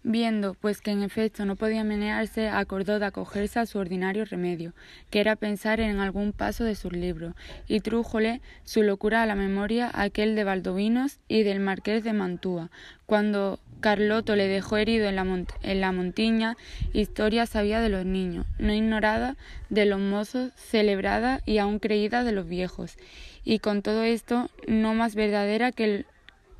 [0.07, 4.75] Viendo, pues que en efecto no podía menearse, acordó de acogerse a su ordinario remedio,
[5.09, 7.33] que era pensar en algún paso de sus libros,
[7.67, 12.69] y trújole su locura a la memoria aquel de Valdovinos y del marqués de Mantua,
[13.07, 15.25] cuando Carloto le dejó herido en la,
[15.63, 16.55] en la montiña,
[16.93, 19.37] historia sabía de los niños, no ignorada
[19.71, 22.95] de los mozos, celebrada y aún creída de los viejos,
[23.43, 26.05] y con todo esto no más verdadera que el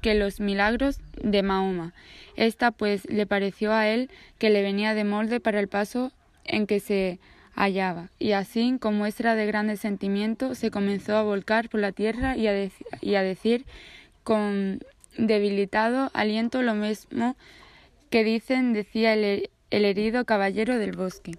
[0.06, 1.92] que los milagros de Mahoma.
[2.36, 6.12] Esta pues le pareció a él que le venía de molde para el paso
[6.44, 7.18] en que se
[7.56, 12.38] hallaba, y así, con muestra de grande sentimiento, se comenzó a volcar por la tierra
[12.38, 13.66] y a, decir
[14.24, 14.84] con
[15.18, 17.36] debilitado aliento lo mismo
[18.12, 21.32] que dicen decía el herido caballero del bosque.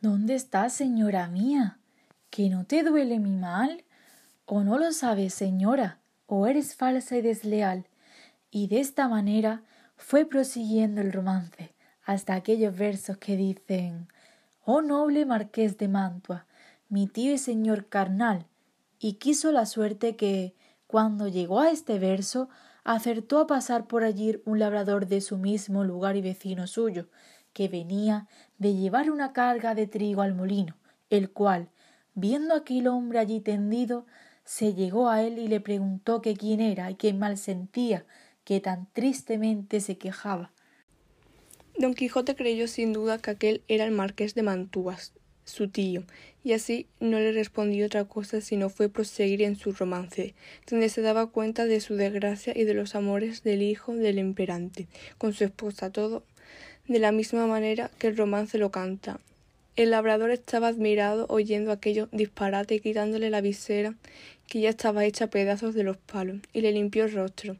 [0.00, 1.80] ¿Dónde estás, señora mía?
[2.30, 3.82] ¿Que no te duele mi mal?
[4.46, 5.98] ¿O no lo sabes, señora?
[6.26, 7.84] ¿O eres falsa y desleal?
[8.52, 9.64] Y de esta manera
[9.96, 11.74] fue prosiguiendo el romance,
[12.04, 14.06] hasta aquellos versos que dicen
[14.64, 16.46] Oh noble marqués de Mantua,
[16.88, 18.46] mi tío y señor carnal,
[19.00, 20.54] y quiso la suerte que,
[20.86, 22.48] cuando llegó a este verso,
[22.84, 27.08] acertó a pasar por allí un labrador de su mismo lugar y vecino suyo,
[27.52, 28.26] que venía
[28.58, 30.76] de llevar una carga de trigo al molino,
[31.10, 31.68] el cual,
[32.14, 34.06] viendo aquel hombre allí tendido,
[34.44, 38.06] se llegó a él y le preguntó que quién era y qué mal sentía,
[38.44, 40.52] que tan tristemente se quejaba.
[41.78, 45.12] Don Quijote creyó sin duda que aquel era el marqués de Mantuas,
[45.44, 46.04] su tío,
[46.42, 50.34] y así no le respondió otra cosa sino fue proseguir en su romance,
[50.68, 54.88] donde se daba cuenta de su desgracia y de los amores del hijo del emperante,
[55.18, 56.24] con su esposa todo
[56.88, 59.20] de la misma manera que el romance lo canta.
[59.76, 63.94] El labrador estaba admirado oyendo aquello disparate y quitándole la visera,
[64.48, 67.56] que ya estaba hecha a pedazos de los palos, y le limpió el rostro,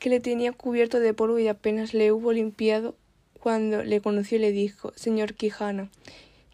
[0.00, 2.96] que le tenía cubierto de polvo y apenas le hubo limpiado
[3.38, 5.88] cuando le conoció le dijo Señor Quijana,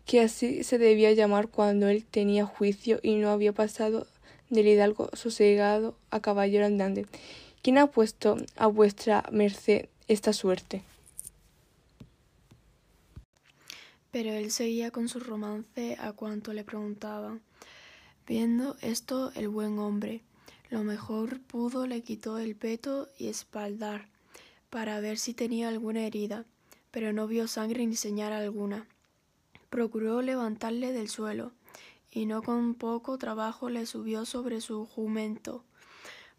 [0.04, 4.06] que así se debía llamar cuando él tenía juicio y no había pasado
[4.50, 7.06] del hidalgo sosegado a caballero andante.
[7.62, 10.82] ¿Quién ha puesto a vuestra merced esta suerte?
[14.16, 17.42] Pero él seguía con su romance a cuanto le preguntaban.
[18.26, 20.22] Viendo esto, el buen hombre,
[20.70, 24.08] lo mejor pudo, le quitó el peto y espaldar,
[24.70, 26.46] para ver si tenía alguna herida,
[26.90, 28.86] pero no vio sangre ni señal alguna.
[29.68, 31.52] Procuró levantarle del suelo,
[32.10, 35.62] y no con poco trabajo le subió sobre su jumento,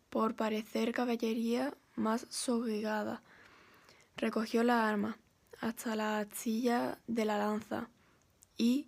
[0.09, 3.21] por parecer caballería más sogregada.
[4.15, 5.19] Recogió la arma,
[5.59, 7.89] hasta la astilla de la lanza
[8.57, 8.87] y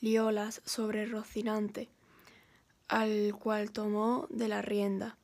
[0.00, 1.88] liólas sobre Rocinante,
[2.88, 5.16] al cual tomó de la rienda,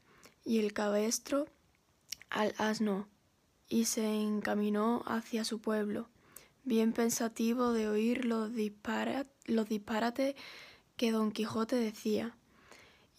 [0.44, 1.46] y el cabestro
[2.30, 3.08] al asno,
[3.68, 6.08] y se encaminó hacia su pueblo,
[6.64, 8.50] bien pensativo de oír los,
[9.46, 10.34] los disparates
[10.96, 12.36] que don Quijote decía.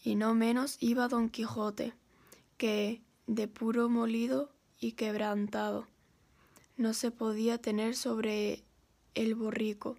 [0.04, 1.94] Y no menos iba don Quijote,
[2.58, 5.88] que, de puro molido y quebrantado,
[6.78, 8.64] no se podía tener sobre
[9.14, 9.98] el borrico,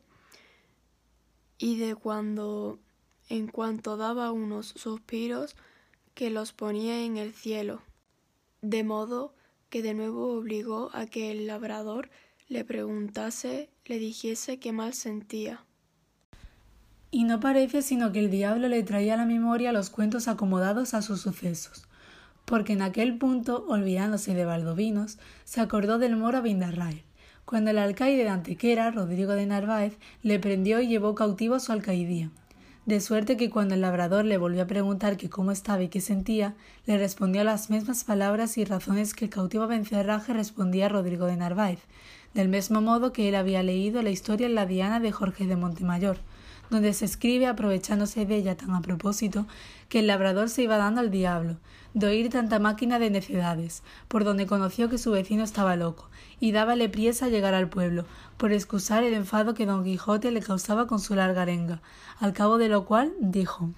[1.58, 2.78] y de cuando
[3.28, 5.56] en cuanto daba unos suspiros
[6.14, 7.82] que los ponía en el cielo,
[8.60, 9.34] de modo
[9.70, 12.10] que de nuevo obligó a que el labrador
[12.48, 15.64] le preguntase, le dijese qué mal sentía.
[17.10, 20.94] Y no parece sino que el diablo le traía a la memoria los cuentos acomodados
[20.94, 21.84] a sus sucesos,
[22.44, 27.02] porque en aquel punto, olvidándose de Valdovinos, se acordó del moro Vindarrael,
[27.44, 31.72] cuando el alcaide de Antequera, Rodrigo de Narváez, le prendió y llevó cautivo a su
[31.72, 32.30] alcaidía.
[32.84, 36.00] De suerte que cuando el labrador le volvió a preguntar que cómo estaba y qué
[36.00, 41.26] sentía, le respondió las mismas palabras y razones que el cautivo Bencerraje respondía a Rodrigo
[41.26, 41.78] de Narváez,
[42.34, 45.54] del mismo modo que él había leído la historia en la Diana de Jorge de
[45.54, 46.18] Montemayor,
[46.70, 49.46] donde se escribe aprovechándose de ella tan a propósito
[49.88, 51.58] que el labrador se iba dando al diablo
[51.94, 56.52] de oír tanta máquina de necedades, por donde conoció que su vecino estaba loco, y
[56.52, 58.04] dábale priesa a llegar al pueblo,
[58.36, 61.82] por excusar el enfado que don Quijote le causaba con su larga arenga,
[62.18, 63.70] al cabo de lo cual dijo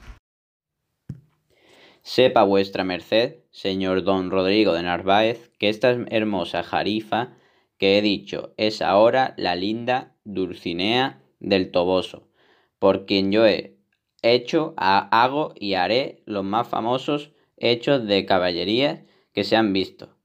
[2.02, 7.32] Sepa vuestra merced, señor don Rodrigo de Narváez, que esta hermosa jarifa
[7.78, 12.28] que he dicho es ahora la linda Dulcinea del Toboso,
[12.78, 13.78] por quien yo he
[14.22, 17.34] hecho, hago y haré los más famosos
[17.64, 20.16] hechos de caballería que se han visto,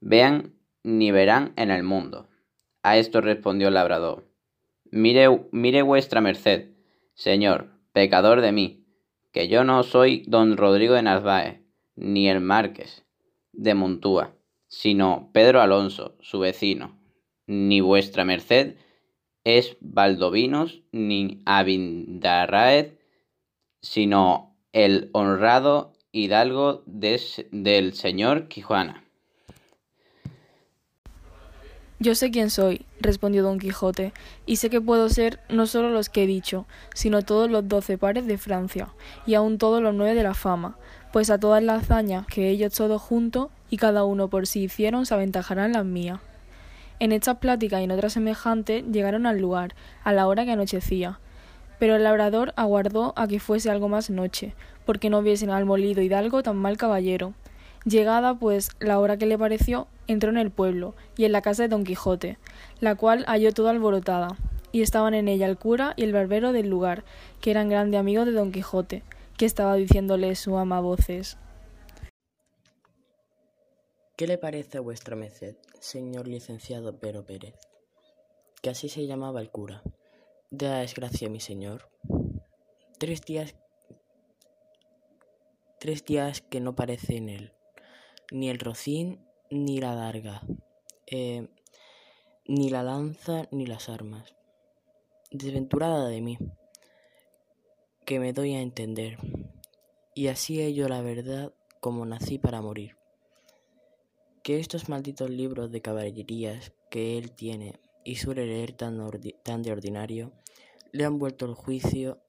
[0.00, 2.28] vean ni verán en el mundo.
[2.82, 4.28] A esto respondió el labrador.
[4.90, 6.72] Mire, mire vuestra merced,
[7.14, 8.86] señor, pecador de mí,
[9.32, 11.60] que yo no soy don Rodrigo de Narváez,
[11.96, 13.04] ni el Márquez
[13.52, 14.36] de Montúa,
[14.68, 17.00] sino Pedro Alonso, su vecino,
[17.46, 18.76] ni vuestra merced
[19.44, 22.98] es Valdovinos ni Abindarráez,
[23.80, 29.02] sino el honrado hidalgo del señor Quijuana.
[31.98, 34.12] Yo sé quién soy, respondió don Quijote,
[34.46, 37.98] y sé que puedo ser no solo los que he dicho, sino todos los doce
[37.98, 38.88] pares de Francia,
[39.26, 40.78] y aun todos los nueve de la fama,
[41.12, 45.06] pues a todas las hazañas que ellos todos juntos y cada uno por sí hicieron
[45.06, 46.20] se aventajarán las mías.
[47.00, 51.18] En estas pláticas y en otras semejantes llegaron al lugar, a la hora que anochecía,
[51.78, 54.54] pero el labrador aguardó a que fuese algo más noche,
[54.84, 57.34] porque no viesen al molido hidalgo tan mal caballero.
[57.84, 61.62] Llegada, pues, la hora que le pareció, entró en el pueblo y en la casa
[61.62, 62.38] de don Quijote,
[62.80, 64.36] la cual halló toda alborotada,
[64.72, 67.04] y estaban en ella el cura y el barbero del lugar,
[67.40, 69.02] que eran grandes amigos de don Quijote,
[69.36, 71.38] que estaba diciéndole su ama voces.
[74.16, 77.54] ¿Qué le parece a vuestra merced, señor licenciado Pero Pérez?
[78.62, 79.82] Que así se llamaba el cura.
[80.56, 81.90] De la desgracia, mi señor.
[83.00, 83.56] Tres días.
[85.80, 87.52] Tres días que no parece en él.
[88.30, 90.42] Ni el rocín ni la darga,
[91.08, 91.48] eh,
[92.46, 94.36] ni la lanza, ni las armas.
[95.32, 96.38] Desventurada de mí,
[98.06, 99.18] que me doy a entender,
[100.14, 102.96] y así ello la verdad como nací para morir.
[104.44, 109.00] Que estos malditos libros de caballerías que él tiene y suele leer tan,
[109.42, 110.32] tan de ordinario,
[110.94, 112.22] le han vuelto el juicio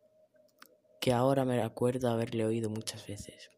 [1.00, 3.52] que ahora me acuerdo haberle oído muchas veces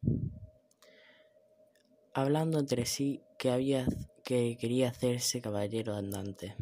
[2.17, 3.85] hablando entre sí que había
[4.23, 6.55] que quería hacerse caballero andante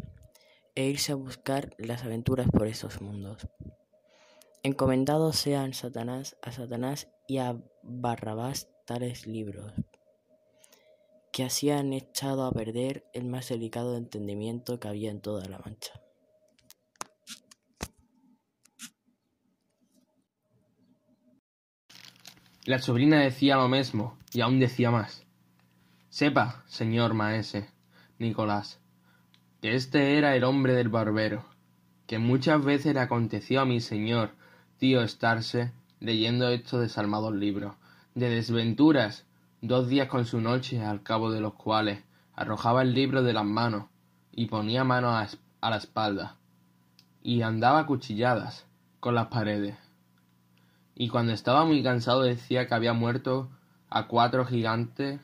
[0.76, 3.48] e irse a buscar las aventuras por esos mundos.
[4.62, 9.72] Encomendados sean Satanás a Satanás y a Barrabás tales libros,
[11.32, 15.58] que así han echado a perder el más delicado entendimiento que había en toda la
[15.60, 16.05] mancha.
[22.66, 25.24] La sobrina decía lo mismo y aún decía más.
[26.10, 27.70] Sepa, señor maese
[28.18, 28.80] Nicolás,
[29.62, 31.46] que este era el hombre del barbero,
[32.08, 34.32] que muchas veces le aconteció a mi señor
[34.80, 37.76] tío estarse leyendo estos desalmados libros
[38.16, 39.28] de desventuras
[39.62, 42.04] dos días con su noche al cabo de los cuales
[42.34, 43.90] arrojaba el libro de las manos
[44.32, 45.28] y ponía mano a,
[45.62, 46.38] a la espalda
[47.22, 48.66] y andaba cuchilladas
[49.00, 49.85] con las paredes
[50.96, 53.52] y cuando estaba muy cansado decía que había muerto
[53.90, 55.20] a cuatro gigantes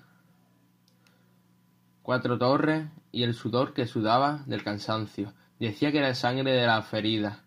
[2.01, 5.34] cuatro torres y el sudor que sudaba del cansancio.
[5.59, 7.43] Decía que era sangre de la ferida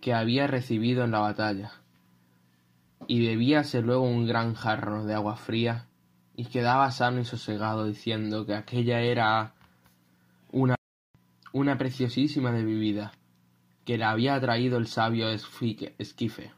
[0.00, 1.72] que había recibido en la batalla.
[3.06, 5.88] Y bebíase luego un gran jarro de agua fría
[6.34, 9.54] y quedaba sano y sosegado diciendo que aquella era
[10.52, 10.76] una,
[11.52, 13.12] una preciosísima de bebida
[13.84, 16.52] que le había traído el sabio Esquife,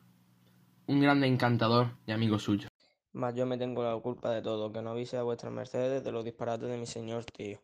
[0.86, 2.68] un grande encantador y amigo suyo.
[3.12, 6.12] Mas yo me tengo la culpa de todo, que no avise a vuestras mercedes de
[6.12, 7.60] los disparates de mi señor tío,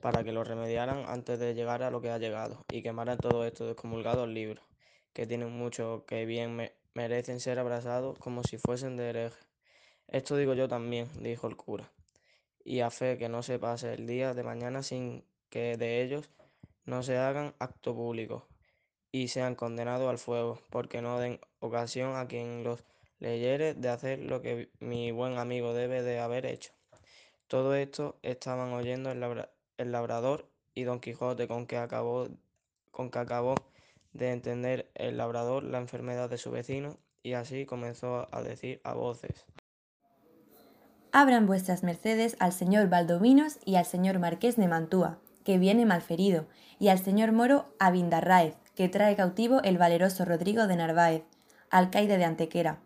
[0.00, 3.46] para que lo remediaran antes de llegar a lo que ha llegado, y quemaran todo
[3.46, 4.64] esto descomulgados libros,
[5.12, 9.38] que tienen mucho que bien merecen ser abrazados como si fuesen de hereje.
[10.08, 11.90] Esto digo yo también, dijo el cura,
[12.64, 16.30] y a fe que no se pase el día de mañana sin que de ellos
[16.84, 18.46] no se hagan acto público
[19.12, 22.82] y sean condenados al fuego, porque no den ocasión a quien los
[23.20, 26.72] leyere de hacer lo que mi buen amigo debe de haber hecho.
[27.46, 29.20] Todo esto estaban oyendo el,
[29.92, 32.28] labrador y don Quijote con que acabó
[32.90, 33.54] con que acabó
[34.12, 38.94] de entender el labrador la enfermedad de su vecino y así comenzó a decir a
[38.94, 39.44] voces.
[41.12, 46.46] Abran vuestras mercedes al señor Valdovinos y al señor Marqués de Mantua, que viene malferido,
[46.78, 51.24] y al señor Moro Abindarráez, que trae cautivo el valeroso Rodrigo de Narváez,
[51.70, 52.78] alcaide de Antequera.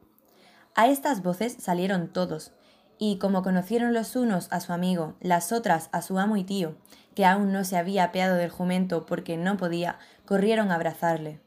[0.74, 2.52] A estas voces salieron todos,
[2.98, 6.76] y como conocieron los unos a su amigo, las otras a su amo y tío,
[7.14, 11.40] que aún no se había apeado del jumento porque no podía, corrieron a abrazarle.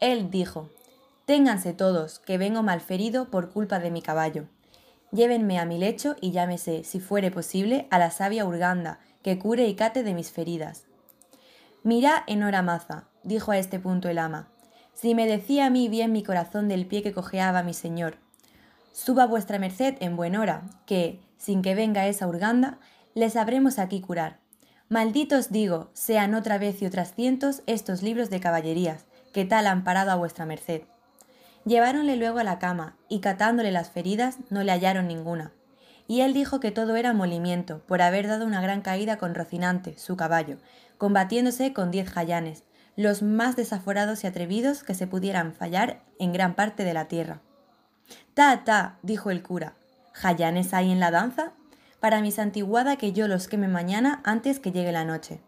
[0.00, 0.70] Él dijo,
[1.26, 4.46] Ténganse todos, que vengo malferido por culpa de mi caballo.
[5.10, 9.66] Llévenme a mi lecho y llámese, si fuere posible, a la sabia Urganda, que cure
[9.66, 10.84] y cate de mis feridas.
[11.82, 14.48] Mira, Enora Maza, dijo a este punto el ama,
[14.94, 18.16] si me decía a mí bien mi corazón del pie que cojeaba mi señor.
[18.92, 22.78] Suba vuestra merced en buen hora, que, sin que venga esa Urganda,
[23.14, 24.38] le sabremos aquí curar.
[24.88, 29.04] Malditos digo, sean otra vez y otras cientos estos libros de caballerías,
[29.34, 30.82] que tal han parado a vuestra merced.
[31.66, 35.52] Lleváronle luego a la cama, y catándole las feridas no le hallaron ninguna.
[36.08, 39.98] Y él dijo que todo era molimiento, por haber dado una gran caída con Rocinante,
[39.98, 40.56] su caballo,
[40.96, 42.62] combatiéndose con diez jayanes,
[42.96, 47.42] los más desaforados y atrevidos que se pudieran fallar en gran parte de la tierra.
[48.34, 49.74] Ta, ta, dijo el cura,
[50.12, 51.52] ¿jayanes hay en la danza?
[52.00, 55.40] Para mi santiguada que yo los queme mañana antes que llegue la noche.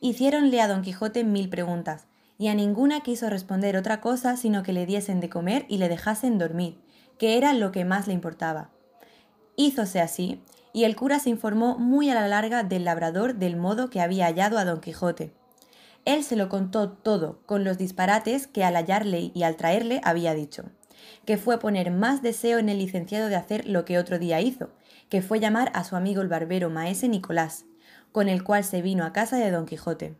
[0.00, 2.06] Hiciéronle a don Quijote mil preguntas,
[2.38, 5.88] y a ninguna quiso responder otra cosa sino que le diesen de comer y le
[5.88, 6.80] dejasen dormir,
[7.18, 8.70] que era lo que más le importaba.
[9.56, 13.90] Hízose así, y el cura se informó muy a la larga del labrador del modo
[13.90, 15.32] que había hallado a don Quijote.
[16.04, 20.34] Él se lo contó todo, con los disparates que al hallarle y al traerle había
[20.34, 20.64] dicho,
[21.24, 24.70] que fue poner más deseo en el licenciado de hacer lo que otro día hizo,
[25.08, 27.64] que fue llamar a su amigo el barbero maese Nicolás,
[28.12, 30.14] con el cual se vino a casa de don Quijote.